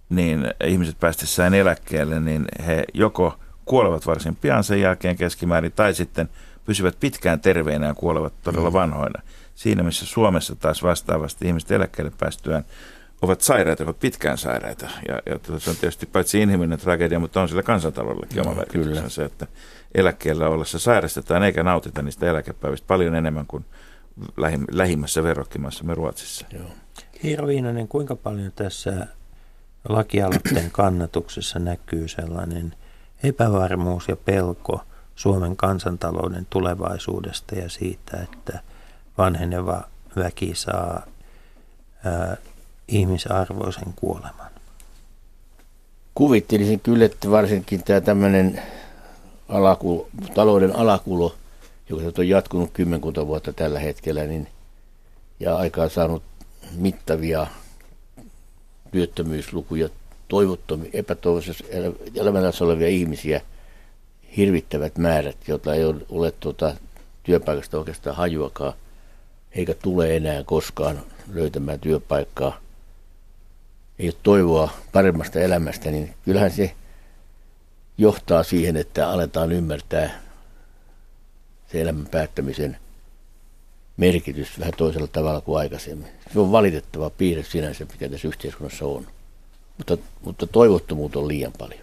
[0.09, 6.29] niin ihmiset päästessään eläkkeelle, niin he joko kuolevat varsin pian sen jälkeen keskimäärin, tai sitten
[6.65, 8.73] pysyvät pitkään terveinä ja kuolevat todella mm.
[8.73, 9.21] vanhoina.
[9.55, 12.65] Siinä missä Suomessa taas vastaavasti ihmiset eläkkeelle päästyään
[13.21, 14.89] ovat sairaita, ovat pitkään sairaita.
[15.07, 19.25] Ja, ja tuota, se on tietysti paitsi inhimillinen tragedia, mutta on sillä kansantaloudellekin oma merkityksensä,
[19.25, 19.47] että
[19.95, 23.65] eläkkeellä ollessa sairastetaan eikä nautita niistä eläkepäivistä paljon enemmän kuin
[24.71, 26.45] lähimmässä verrokkimaassamme Ruotsissa.
[26.53, 26.67] Joo.
[27.23, 29.07] Hiiro Viinanen, kuinka paljon tässä
[29.89, 32.75] lakialoitteen kannatuksessa näkyy sellainen
[33.23, 34.81] epävarmuus ja pelko
[35.15, 38.59] Suomen kansantalouden tulevaisuudesta ja siitä, että
[39.17, 39.81] vanheneva
[40.15, 41.05] väki saa
[42.91, 44.51] ihmisarvoisen kuoleman?
[46.15, 48.61] Kuvittelisin kyllä, että varsinkin tämä tämmöinen
[49.49, 51.35] alakulo, talouden alakulo,
[51.89, 54.47] joka on jatkunut kymmenkunta vuotta tällä hetkellä, niin,
[55.39, 56.23] ja aikaa saanut
[56.75, 57.47] mittavia
[58.91, 59.89] työttömyyslukuja,
[60.27, 61.63] toivottomia, epätoivoisessa
[62.15, 63.41] elämässä olevia ihmisiä,
[64.37, 66.75] hirvittävät määrät, joita ei ole, ole tuota,
[67.23, 68.73] työpaikasta oikeastaan hajuakaan,
[69.51, 71.01] eikä tule enää koskaan
[71.33, 72.57] löytämään työpaikkaa,
[74.01, 76.75] ei ole toivoa paremmasta elämästä, niin kyllähän se
[77.97, 80.21] johtaa siihen, että aletaan ymmärtää
[81.71, 82.77] se elämän päättämisen
[83.97, 86.07] merkitys vähän toisella tavalla kuin aikaisemmin.
[86.33, 89.07] Se on valitettava piirre sinänsä, mikä tässä yhteiskunnassa on.
[89.77, 91.81] Mutta, mutta toivottomuutta on liian paljon.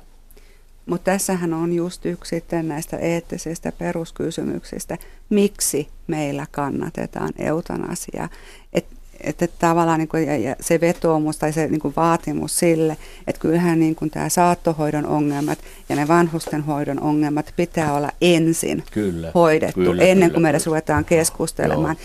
[0.86, 4.98] Mutta tässähän on just yksi sitten näistä eettisistä peruskysymyksistä,
[5.28, 8.28] miksi meillä kannatetaan eutanasiaa.
[8.72, 12.96] Että että tavallaan niin kuin, ja se vetoomus tai se niin kuin vaatimus sille,
[13.26, 15.58] että kyllähän niin kuin tämä saattohoidon ongelmat
[15.88, 21.04] ja ne vanhustenhoidon ongelmat pitää olla ensin kyllä, hoidettu, kyllä, ennen kyllä, kuin meidän ruvetaan
[21.04, 21.96] keskustelemaan.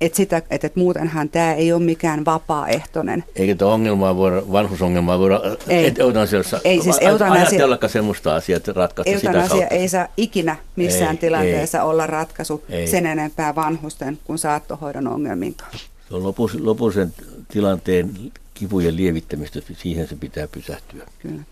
[0.00, 3.24] Että, sitä, että, että muutenhan tämä ei ole mikään vapaaehtoinen.
[3.36, 5.86] Eikä tämä ongelmaa voida, vanhusongelmaa voida ei.
[5.86, 9.74] Et, eutanasiassa, ei siis eutanasia, ajatellakaan semmoista asiaa, että ratkaista eutanasia sitä kautta.
[9.74, 11.84] ei saa ikinä missään ei, tilanteessa ei.
[11.84, 12.86] olla ratkaisu ei.
[12.86, 15.70] sen enempää vanhusten kuin saattohoidon ongelmiinkaan.
[16.10, 17.14] Se on lopus, lopullisen
[17.48, 21.06] tilanteen kipujen lievittämistä, siihen se pitää pysähtyä.
[21.18, 21.42] Kyllä.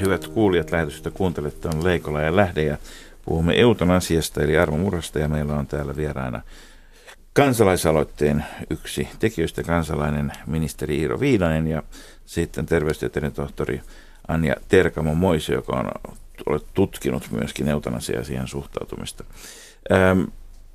[0.00, 2.76] Hyvät kuulijat, lähetystä kuuntelette on Leikola ja Lähde ja
[3.24, 6.42] puhumme eutanasiasta eli arvomurrasta ja meillä on täällä vieraana
[7.32, 11.82] kansalaisaloitteen yksi tekijöistä kansalainen ministeri Iiro Viidanen ja
[12.24, 13.80] sitten terveystieteiden tohtori
[14.28, 16.16] Anja Terkamo Moise, joka on
[16.46, 19.24] olet tutkinut myöskin eutanasiaa siihen suhtautumista.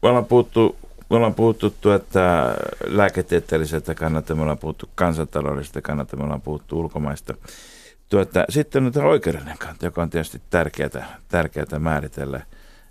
[0.02, 0.76] Me ollaan puhuttu,
[1.10, 2.56] me ollaan puhuttu tuota,
[2.86, 7.34] lääketieteelliseltä kannalta, me ollaan puhuttu kansantaloudelliselta kannalta, me ollaan puhuttu ulkomaista.
[8.10, 12.42] Tuota, sitten on oikeudellinen kanta, joka on tietysti tärkeää, tärkeää määritellä,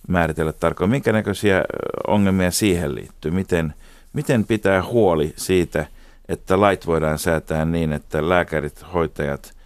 [0.08, 0.90] määritellä tarkoin.
[0.90, 1.64] Minkä näköisiä
[2.06, 3.30] ongelmia siihen liittyy?
[3.30, 3.74] Miten,
[4.12, 5.86] miten pitää huoli siitä,
[6.28, 9.52] että lait voidaan säätää niin, että lääkärit, hoitajat–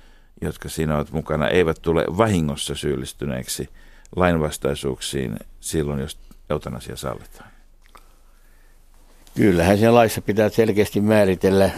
[0.44, 3.68] jotka siinä ovat mukana, eivät tule vahingossa syyllistyneeksi
[4.16, 6.18] lainvastaisuuksiin silloin, jos
[6.50, 7.50] eutanasia sallitaan?
[9.34, 11.70] Kyllähän siellä laissa pitää selkeästi määritellä,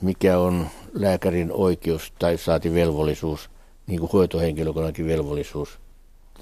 [0.00, 3.50] mikä on lääkärin oikeus tai saati velvollisuus,
[3.86, 5.78] niin kuin hoitohenkilökunnankin velvollisuus,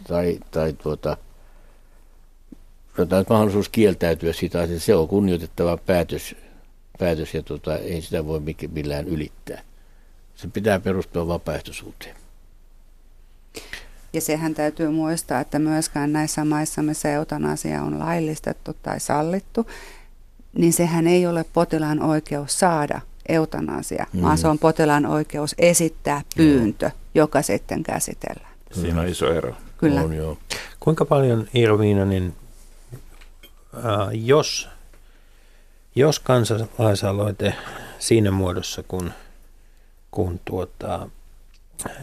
[0.08, 1.16] tai, tai tuota,
[3.28, 6.34] mahdollisuus kieltäytyä siitä, että se on kunnioitettava päätös,
[6.98, 8.40] päätös ja tuota, ei sitä voi
[8.72, 9.62] millään ylittää.
[10.36, 12.16] Se pitää perustua vapaaehtoisuuteen.
[14.12, 19.66] Ja sehän täytyy muistaa, että myöskään näissä maissa, missä eutanasia on laillistettu tai sallittu,
[20.58, 24.22] niin sehän ei ole potilaan oikeus saada eutanasia, mm.
[24.22, 26.92] vaan se on potilaan oikeus esittää pyyntö, mm.
[27.14, 28.54] joka sitten käsitellään.
[28.72, 29.54] Siinä on iso ero.
[29.78, 30.00] Kyllä.
[30.00, 30.38] On, joo.
[30.80, 32.34] Kuinka paljon Iiro Viinanen,
[33.74, 34.68] äh, jos,
[35.94, 37.54] jos kansalaisaloite
[37.98, 39.10] siinä muodossa, kun–
[40.16, 41.08] kun tuota,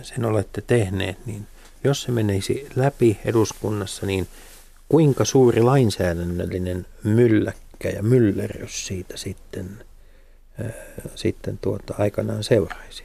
[0.02, 1.48] sen olette tehneet, niin
[1.84, 4.28] jos se menisi läpi eduskunnassa, niin
[4.90, 9.84] kuinka suuri lainsäädännöllinen mylläkkä ja myllerys siitä sitten,
[10.62, 10.72] ää,
[11.16, 13.04] sitten tuota aikanaan seuraisi?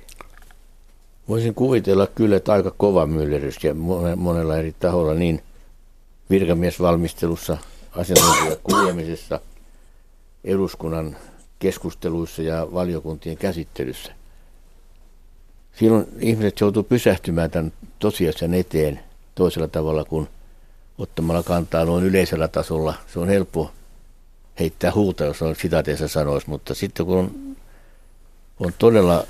[1.28, 3.74] Voisin kuvitella kyllä, että aika kova myllerys ja
[4.16, 5.42] monella eri taholla niin
[6.30, 7.58] virkamiesvalmistelussa,
[7.92, 9.40] asiantuntijakuulemisessa,
[10.44, 11.16] eduskunnan
[11.58, 14.17] keskusteluissa ja valiokuntien käsittelyssä
[15.78, 19.00] silloin ihmiset joutuu pysähtymään tämän tosiasian eteen
[19.34, 20.28] toisella tavalla kuin
[20.98, 22.94] ottamalla kantaa noin yleisellä tasolla.
[23.12, 23.70] Se on helppo
[24.60, 27.56] heittää huuta, jos on sitaateessa sanoisi, mutta sitten kun on,
[28.60, 29.26] on todella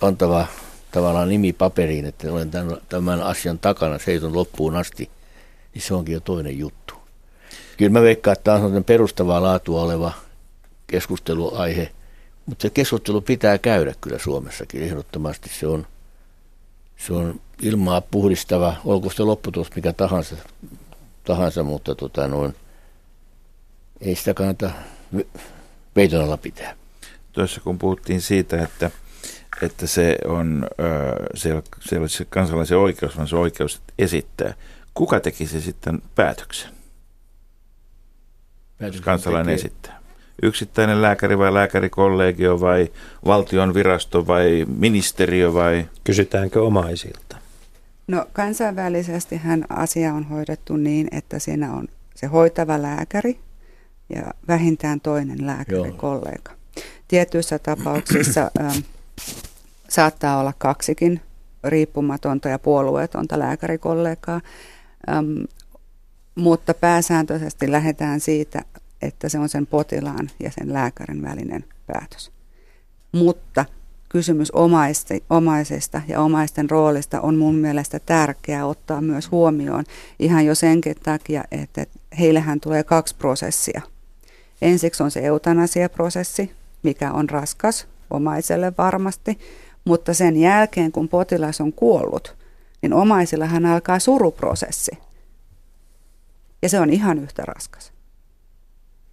[0.00, 0.46] pantava
[0.92, 5.10] tavallaan nimi paperiin, että olen tämän, tämän asian takana, seison loppuun asti,
[5.74, 6.94] niin se onkin jo toinen juttu.
[7.76, 10.12] Kyllä mä veikkaan, että tämä on perustavaa laatua oleva
[10.86, 11.92] keskusteluaihe,
[12.46, 15.48] mutta se keskustelu pitää käydä kyllä Suomessakin ehdottomasti.
[15.48, 15.86] Se on,
[16.96, 20.36] se on ilmaa puhdistava, olko se lopputulos mikä tahansa,
[21.24, 22.56] tahansa mutta tota noin,
[24.00, 24.70] ei sitä kannata
[25.94, 26.76] peiton alla pitää.
[27.32, 28.90] Tuossa kun puhuttiin siitä, että,
[29.62, 30.66] että se on
[31.34, 34.54] se, se, se kansalaisen oikeus, vaan se oikeus esittää.
[34.94, 36.70] Kuka teki se sitten päätöksen?
[38.78, 40.05] Päätöksen kansalainen tekee, esittää
[40.42, 42.88] yksittäinen lääkäri vai lääkärikollegio vai
[43.26, 45.86] valtion virasto vai ministeriö vai?
[46.04, 47.36] Kysytäänkö omaisilta?
[48.06, 53.38] No kansainvälisesti hän asia on hoidettu niin, että siinä on se hoitava lääkäri
[54.08, 56.52] ja vähintään toinen lääkärikollega.
[57.08, 58.78] Tietyissä tapauksissa ähm,
[59.88, 61.20] saattaa olla kaksikin
[61.64, 64.40] riippumatonta ja puolueetonta lääkärikollegaa,
[65.10, 65.44] äm,
[66.34, 68.62] mutta pääsääntöisesti lähdetään siitä,
[69.02, 72.32] että se on sen potilaan ja sen lääkärin välinen päätös.
[73.12, 73.64] Mutta
[74.08, 74.50] kysymys
[75.28, 79.84] omaisesta ja omaisten roolista on mun mielestä tärkeää ottaa myös huomioon
[80.18, 81.86] ihan jo senkin takia, että
[82.18, 83.82] heillähän tulee kaksi prosessia.
[84.62, 89.38] Ensiksi on se eutanasiaprosessi, mikä on raskas omaiselle varmasti,
[89.84, 92.36] mutta sen jälkeen kun potilas on kuollut,
[92.82, 94.92] niin omaisillahan alkaa suruprosessi.
[96.62, 97.95] Ja se on ihan yhtä raskas.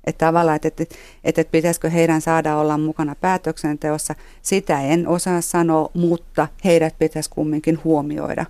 [0.03, 5.41] Että tavallaan, että, että, että, että pitäisikö heidän saada olla mukana päätöksenteossa, sitä en osaa
[5.41, 8.45] sanoa, mutta heidät pitäisi kumminkin huomioida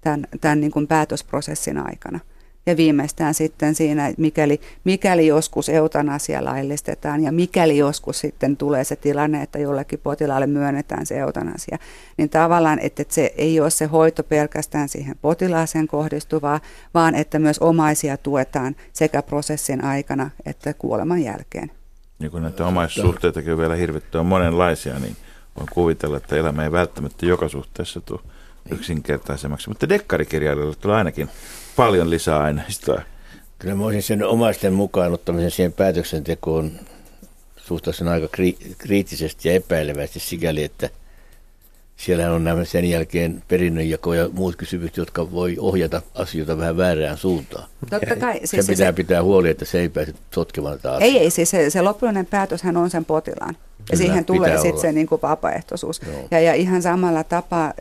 [0.00, 2.20] tämän, tämän niin kuin päätösprosessin aikana.
[2.68, 8.84] Ja viimeistään sitten siinä, että mikäli, mikäli joskus eutanasia laillistetaan ja mikäli joskus sitten tulee
[8.84, 11.78] se tilanne, että jollekin potilaalle myönnetään se eutanasia,
[12.16, 16.60] niin tavallaan, että se ei ole se hoito pelkästään siihen potilaaseen kohdistuvaa,
[16.94, 21.70] vaan että myös omaisia tuetaan sekä prosessin aikana että kuoleman jälkeen.
[22.18, 25.16] Niin kun näitä omaissuhteitakin on vielä hirvittävän monenlaisia, niin
[25.56, 28.20] voin kuvitella, että elämä ei välttämättä joka suhteessa tule
[28.70, 29.68] yksinkertaisemmaksi.
[29.68, 31.28] Mutta dekkarikirjailijoille tulee ainakin
[31.78, 33.02] paljon lisää aineistoa.
[33.58, 36.72] Kyllä mä olisin sen omaisten mukaan ottamisen siihen päätöksentekoon
[37.56, 40.90] suhtautumisen aika kri- kriittisesti ja epäilevästi sikäli, että
[41.96, 47.18] siellä on nämä sen jälkeen perinnönjako ja muut kysymykset, jotka voi ohjata asioita vähän väärään
[47.18, 47.68] suuntaan.
[47.90, 48.40] Totta kai.
[48.44, 51.02] Siis se pitää se, pitää huoli, että se ei pääse sotkemaan taas.
[51.02, 53.56] Ei, ei, siis se, se lopullinen päätöshän on sen potilaan.
[53.90, 56.00] Ja Kyllä, siihen tulee sitten se niin kuin vapaaehtoisuus.
[56.30, 57.72] Ja, ja ihan samalla tapaa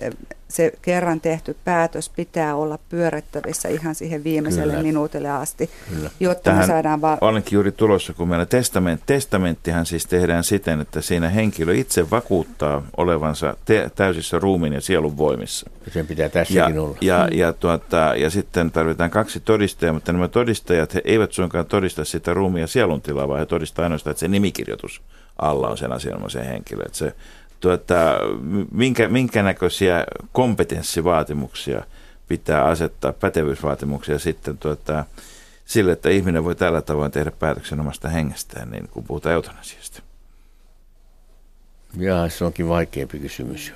[0.47, 4.83] se kerran tehty päätös pitää olla pyörettävissä ihan siihen viimeiselle Kyllä.
[4.83, 6.09] minuutille asti, Kyllä.
[6.19, 7.01] jotta Tähän me saadaan...
[7.01, 12.09] Va- olenkin juuri tulossa, kun meillä testament, testamenttihan siis tehdään siten, että siinä henkilö itse
[12.09, 15.69] vakuuttaa olevansa te- täysissä ruumiin ja sielun voimissa.
[15.85, 16.97] Ja sen pitää tässäkin ja, olla.
[17.01, 22.05] Ja, ja, tuota, ja sitten tarvitaan kaksi todistajaa, mutta nämä todistajat he eivät suinkaan todista
[22.05, 25.01] sitä ruumiin ja sielun tilaa, vaan he todistavat ainoastaan, että se nimikirjoitus
[25.38, 26.83] alla on sen asianomaisen henkilö.
[26.85, 27.13] Että se
[27.59, 27.95] tuota,
[28.71, 31.83] minkä, minkä näköisiä kompetenssivaatimuksia
[32.27, 35.05] pitää asettaa, pätevyysvaatimuksia sitten tuota,
[35.65, 40.01] sille, että ihminen voi tällä tavoin tehdä päätöksen omasta hengestään, niin kun puhutaan eutanasiasta?
[41.97, 43.75] Jaa, se onkin vaikeampi kysymys jo.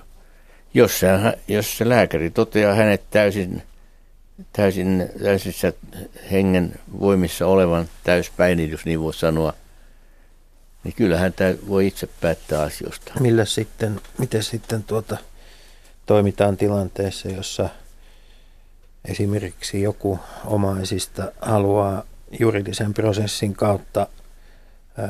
[0.74, 1.08] Jos se,
[1.48, 3.64] jos se lääkäri toteaa hänet täysin,
[4.54, 5.74] täysin täysissä
[6.32, 9.54] hengen voimissa olevan täyspäin, jos niin voi sanoa,
[10.84, 13.14] niin kyllähän tämä voi itse päättää asioista.
[13.20, 15.18] Millä sitten, miten sitten tuota,
[16.06, 17.70] toimitaan tilanteessa, jossa
[19.06, 22.04] esimerkiksi joku omaisista haluaa
[22.40, 24.08] juridisen prosessin kautta
[24.98, 25.10] ää,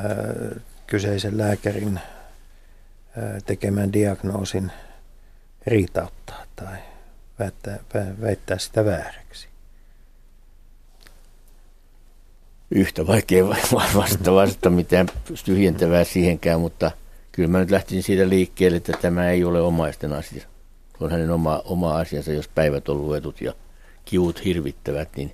[0.86, 2.00] kyseisen lääkärin
[3.16, 4.72] ää, tekemän diagnoosin
[5.66, 6.78] riitauttaa tai
[7.38, 7.78] väittää,
[8.20, 9.51] väittää sitä vääräksi.
[12.74, 13.48] Yhtä vaikea
[13.96, 15.06] vasta vasta mitään
[15.44, 16.90] tyhjentävää siihenkään, mutta
[17.32, 20.42] kyllä mä nyt lähtisin siitä liikkeelle, että tämä ei ole omaisten asia.
[20.98, 23.52] Se on hänen oma, oma asiansa, jos päivät on luetut ja
[24.04, 25.32] kiut hirvittävät, niin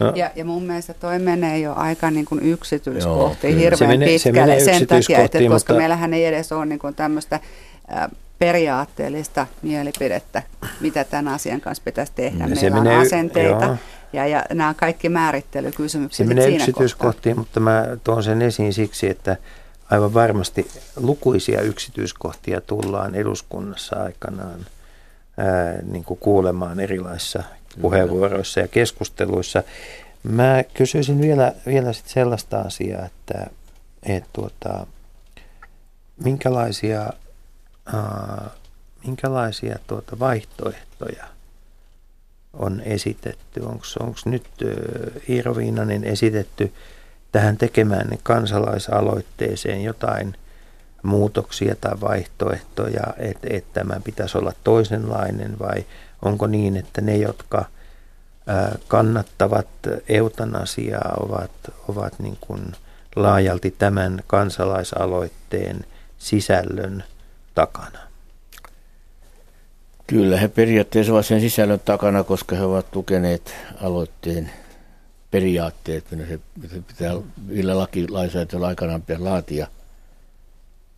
[0.00, 0.12] No.
[0.14, 4.08] Ja, ja mun mielestä toi menee jo aika niin kuin yksityiskohtiin Joo, hirveän se menee,
[4.08, 5.54] pitkälle se menee sen takia, että mutta...
[5.54, 7.40] koska meillähän ei edes ole niin kuin tämmöistä
[7.92, 8.08] äh,
[8.38, 10.42] periaatteellista mielipidettä,
[10.80, 12.48] mitä tämän asian kanssa pitäisi tehdä.
[12.48, 13.76] Se Meillä menee, on asenteita, joo.
[14.12, 17.60] Ja, ja nämä kaikki määrittelykysymykset Se menee yksityiskohtiin, kohtaa.
[17.60, 19.36] mutta mä tuon sen esiin siksi, että
[19.90, 24.66] aivan varmasti lukuisia yksityiskohtia tullaan eduskunnassa aikanaan
[25.36, 27.42] ää, niin kuin kuulemaan erilaisissa
[27.80, 29.62] puheenvuoroissa ja keskusteluissa.
[30.22, 33.46] Mä kysyisin vielä, vielä sit sellaista asiaa, että
[34.02, 34.86] et tuota,
[36.24, 37.12] minkälaisia,
[37.94, 38.50] ää,
[39.06, 41.24] minkälaisia tuota vaihtoehtoja–
[42.56, 43.60] on esitetty?
[43.60, 44.46] Onko nyt
[45.28, 46.72] Iiro Viinanen esitetty
[47.32, 50.34] tähän tekemään kansalaisaloitteeseen jotain
[51.02, 55.84] muutoksia tai vaihtoehtoja, että, että tämä pitäisi olla toisenlainen vai
[56.22, 57.64] onko niin, että ne, jotka
[58.88, 59.68] kannattavat
[60.08, 61.50] eutanasiaa, ovat,
[61.88, 62.72] ovat niin kuin
[63.16, 65.84] laajalti tämän kansalaisaloitteen
[66.18, 67.04] sisällön
[67.54, 68.05] takana?
[70.06, 74.50] Kyllä he periaatteessa ovat sen sisällön takana, koska he ovat tukeneet aloitteen
[75.30, 77.14] periaatteet, mitä se, se pitää
[77.46, 79.66] millä lakilainsäädäntöllä aikanaan pitää laatia.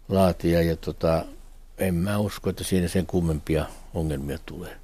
[0.08, 1.24] laatia ja tota,
[1.78, 4.76] en mä usko, että siinä sen kummempia ongelmia tulee.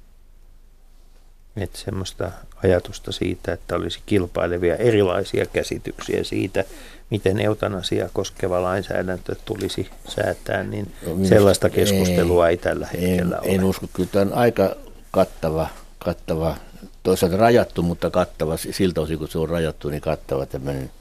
[1.55, 2.31] Että semmoista
[2.63, 6.63] ajatusta siitä, että olisi kilpailevia erilaisia käsityksiä siitä,
[7.09, 13.43] miten eutanasia koskeva lainsäädäntö tulisi säätää, niin no, sellaista keskustelua ei, ei tällä hetkellä en,
[13.43, 13.55] ole.
[13.55, 14.75] En usko, kyllä tämä on aika
[15.11, 15.67] kattava,
[15.99, 16.55] kattava,
[17.03, 20.91] toisaalta rajattu, mutta kattava, siltä osin kun se on rajattu, niin kattava tämmöinen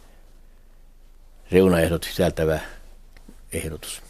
[1.53, 2.61] reunaehdot sisältävä
[3.53, 4.03] ehdotus.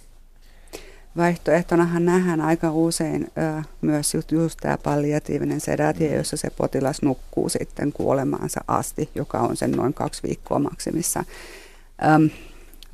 [1.16, 7.48] Vaihtoehtonahan nähdään aika usein ö, myös just, just tämä palliatiivinen sedaatio, jossa se potilas nukkuu
[7.48, 11.24] sitten kuolemaansa asti, joka on sen noin kaksi viikkoa maksimissa.
[12.14, 12.30] Öm,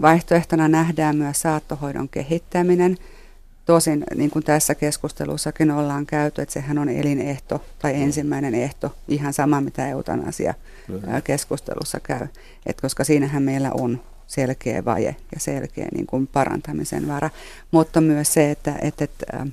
[0.02, 2.96] vaihtoehtona nähdään myös saattohoidon kehittäminen.
[3.66, 9.32] Tosin, niin kuin tässä keskustelussakin ollaan käyty, että sehän on elinehto tai ensimmäinen ehto, ihan
[9.32, 10.54] sama mitä eutanasia
[11.24, 12.26] keskustelussa käy.
[12.66, 17.30] Et koska siinähän meillä on selkeä vaje ja selkeä niin kuin parantamisen vara.
[17.70, 19.46] Mutta myös se, että, että, että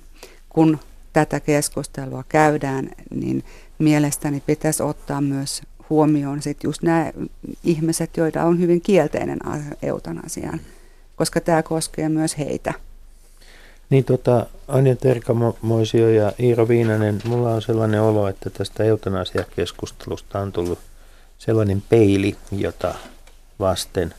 [0.49, 0.79] kun
[1.13, 3.43] tätä keskustelua käydään, niin
[3.79, 7.11] mielestäni pitäisi ottaa myös huomioon sit just nämä
[7.63, 9.39] ihmiset, joita on hyvin kielteinen
[9.81, 10.59] eutanasiaan,
[11.15, 12.73] koska tämä koskee myös heitä.
[13.89, 20.51] Niin tota, Anja Terkamoisio ja Iiro Viinanen, mulla on sellainen olo, että tästä eutanasiakeskustelusta on
[20.51, 20.79] tullut
[21.37, 22.95] sellainen peili, jota
[23.59, 24.13] vasten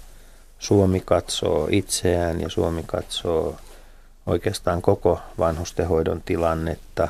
[0.59, 3.57] Suomi katsoo itseään ja Suomi katsoo
[4.27, 7.09] oikeastaan koko vanhustenhoidon tilannetta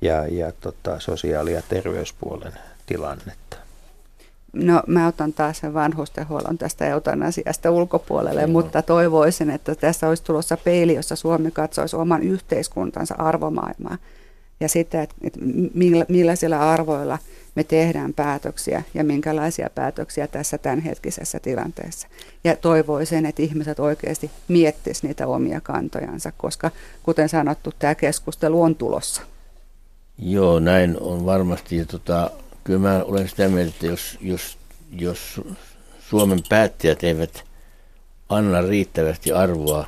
[0.00, 2.52] ja, ja tota, sosiaali- ja terveyspuolen
[2.86, 3.63] tilannetta.
[4.54, 8.50] No mä otan taas sen vanhustenhuollon tästä eutanasiasta ulkopuolelle, Joo.
[8.50, 13.98] mutta toivoisin, että tässä olisi tulossa peili, jossa Suomi katsoisi oman yhteiskuntansa arvomaailmaa
[14.60, 15.40] ja sitä, että, että
[16.08, 17.18] millaisilla arvoilla
[17.54, 22.08] me tehdään päätöksiä ja minkälaisia päätöksiä tässä tämänhetkisessä tilanteessa.
[22.44, 26.70] Ja toivoisin, että ihmiset oikeasti miettisivät niitä omia kantojansa, koska
[27.02, 29.22] kuten sanottu, tämä keskustelu on tulossa.
[30.18, 31.76] Joo, näin on varmasti.
[31.76, 32.30] Ja tota,
[32.64, 34.58] kyllä mä olen sitä mieltä, että jos, jos,
[34.92, 35.40] jos
[36.08, 37.44] Suomen päättäjät eivät
[38.28, 39.86] anna riittävästi arvoa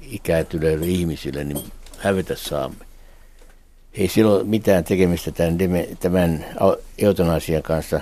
[0.00, 1.64] ikääntyneille ihmisille, niin
[1.98, 2.84] hävetä saamme.
[3.92, 5.58] Ei silloin mitään tekemistä tämän,
[6.00, 6.44] tämän
[6.98, 8.00] eutanasian kanssa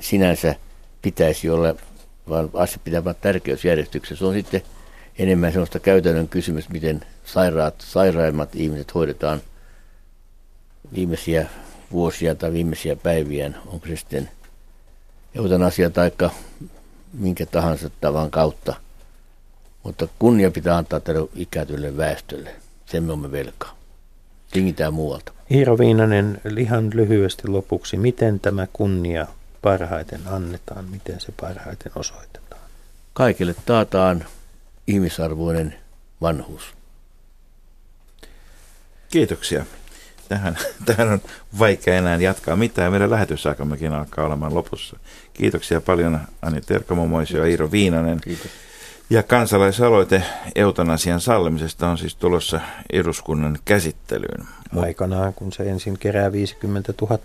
[0.00, 0.54] sinänsä
[1.02, 1.74] pitäisi olla,
[2.28, 4.18] vaan asia pitää olla tärkeysjärjestyksessä.
[4.18, 4.62] Se on sitten
[5.18, 9.40] enemmän sellaista käytännön kysymys, miten sairaat, sairaimmat ihmiset hoidetaan
[10.94, 11.46] viimeisiä
[11.92, 14.30] vuosia tai viimeisiä päiviä, onko se sitten
[15.34, 16.10] eutanasia tai
[17.12, 18.74] minkä tahansa tavan kautta.
[19.82, 22.54] Mutta kunnia pitää antaa tälle ikätylle väestölle.
[22.86, 23.76] Sen me olemme velkaa.
[24.52, 25.32] Tingitään muualta.
[25.50, 29.26] Iiro Viinanen, ihan lyhyesti lopuksi, miten tämä kunnia
[29.62, 32.60] parhaiten annetaan, miten se parhaiten osoitetaan?
[33.12, 34.24] Kaikille taataan
[34.86, 35.74] ihmisarvoinen
[36.20, 36.62] vanhuus.
[39.10, 39.64] Kiitoksia
[40.30, 40.56] tähän,
[40.86, 41.20] tähän on
[41.58, 42.92] vaikea enää jatkaa mitään.
[42.92, 44.98] Meidän lähetysaikammekin alkaa olemaan lopussa.
[45.32, 48.20] Kiitoksia paljon Ani Terkamomoisio ja Iiro Viinanen.
[48.20, 48.50] Kiitos.
[49.10, 50.22] Ja kansalaisaloite
[50.54, 52.60] eutanasian sallimisesta on siis tulossa
[52.92, 54.46] eduskunnan käsittelyyn.
[54.76, 57.18] Aikanaan, kun se ensin kerää 50 000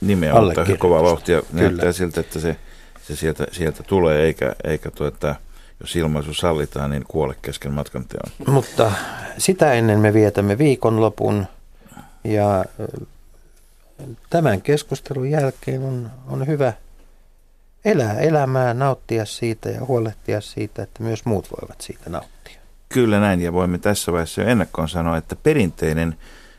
[0.00, 1.42] Nimeä ottaa kova vauhtia.
[1.52, 2.56] Näyttää siltä, että se,
[3.02, 5.34] se sieltä, sieltä tulee, eikä, eikä tuota,
[5.80, 8.54] jos ilmaisu sallitaan, niin kuole kesken matkan teon.
[8.54, 8.92] Mutta
[9.38, 11.46] sitä ennen me vietämme viikonlopun
[12.24, 12.64] ja
[14.30, 16.72] tämän keskustelun jälkeen on, on hyvä
[17.84, 22.60] elää elämää, nauttia siitä ja huolehtia siitä, että myös muut voivat siitä nauttia.
[22.88, 26.16] Kyllä näin, ja voimme tässä vaiheessa jo ennakkoon sanoa, että perinteinen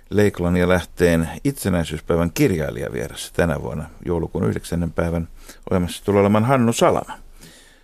[0.10, 4.92] Leiklan ja Lähteen itsenäisyyspäivän kirjailija vieressä tänä vuonna joulukuun 9.
[4.92, 5.28] päivän
[5.72, 7.18] ohjelmassa tulee olemaan Hannu Salama.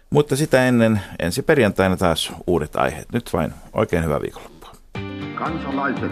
[0.10, 3.12] Mutta sitä ennen ensi perjantaina taas uudet aiheet.
[3.14, 4.72] Nyt vain oikein hyvää viikonloppua.
[5.36, 6.12] Kansalaiset,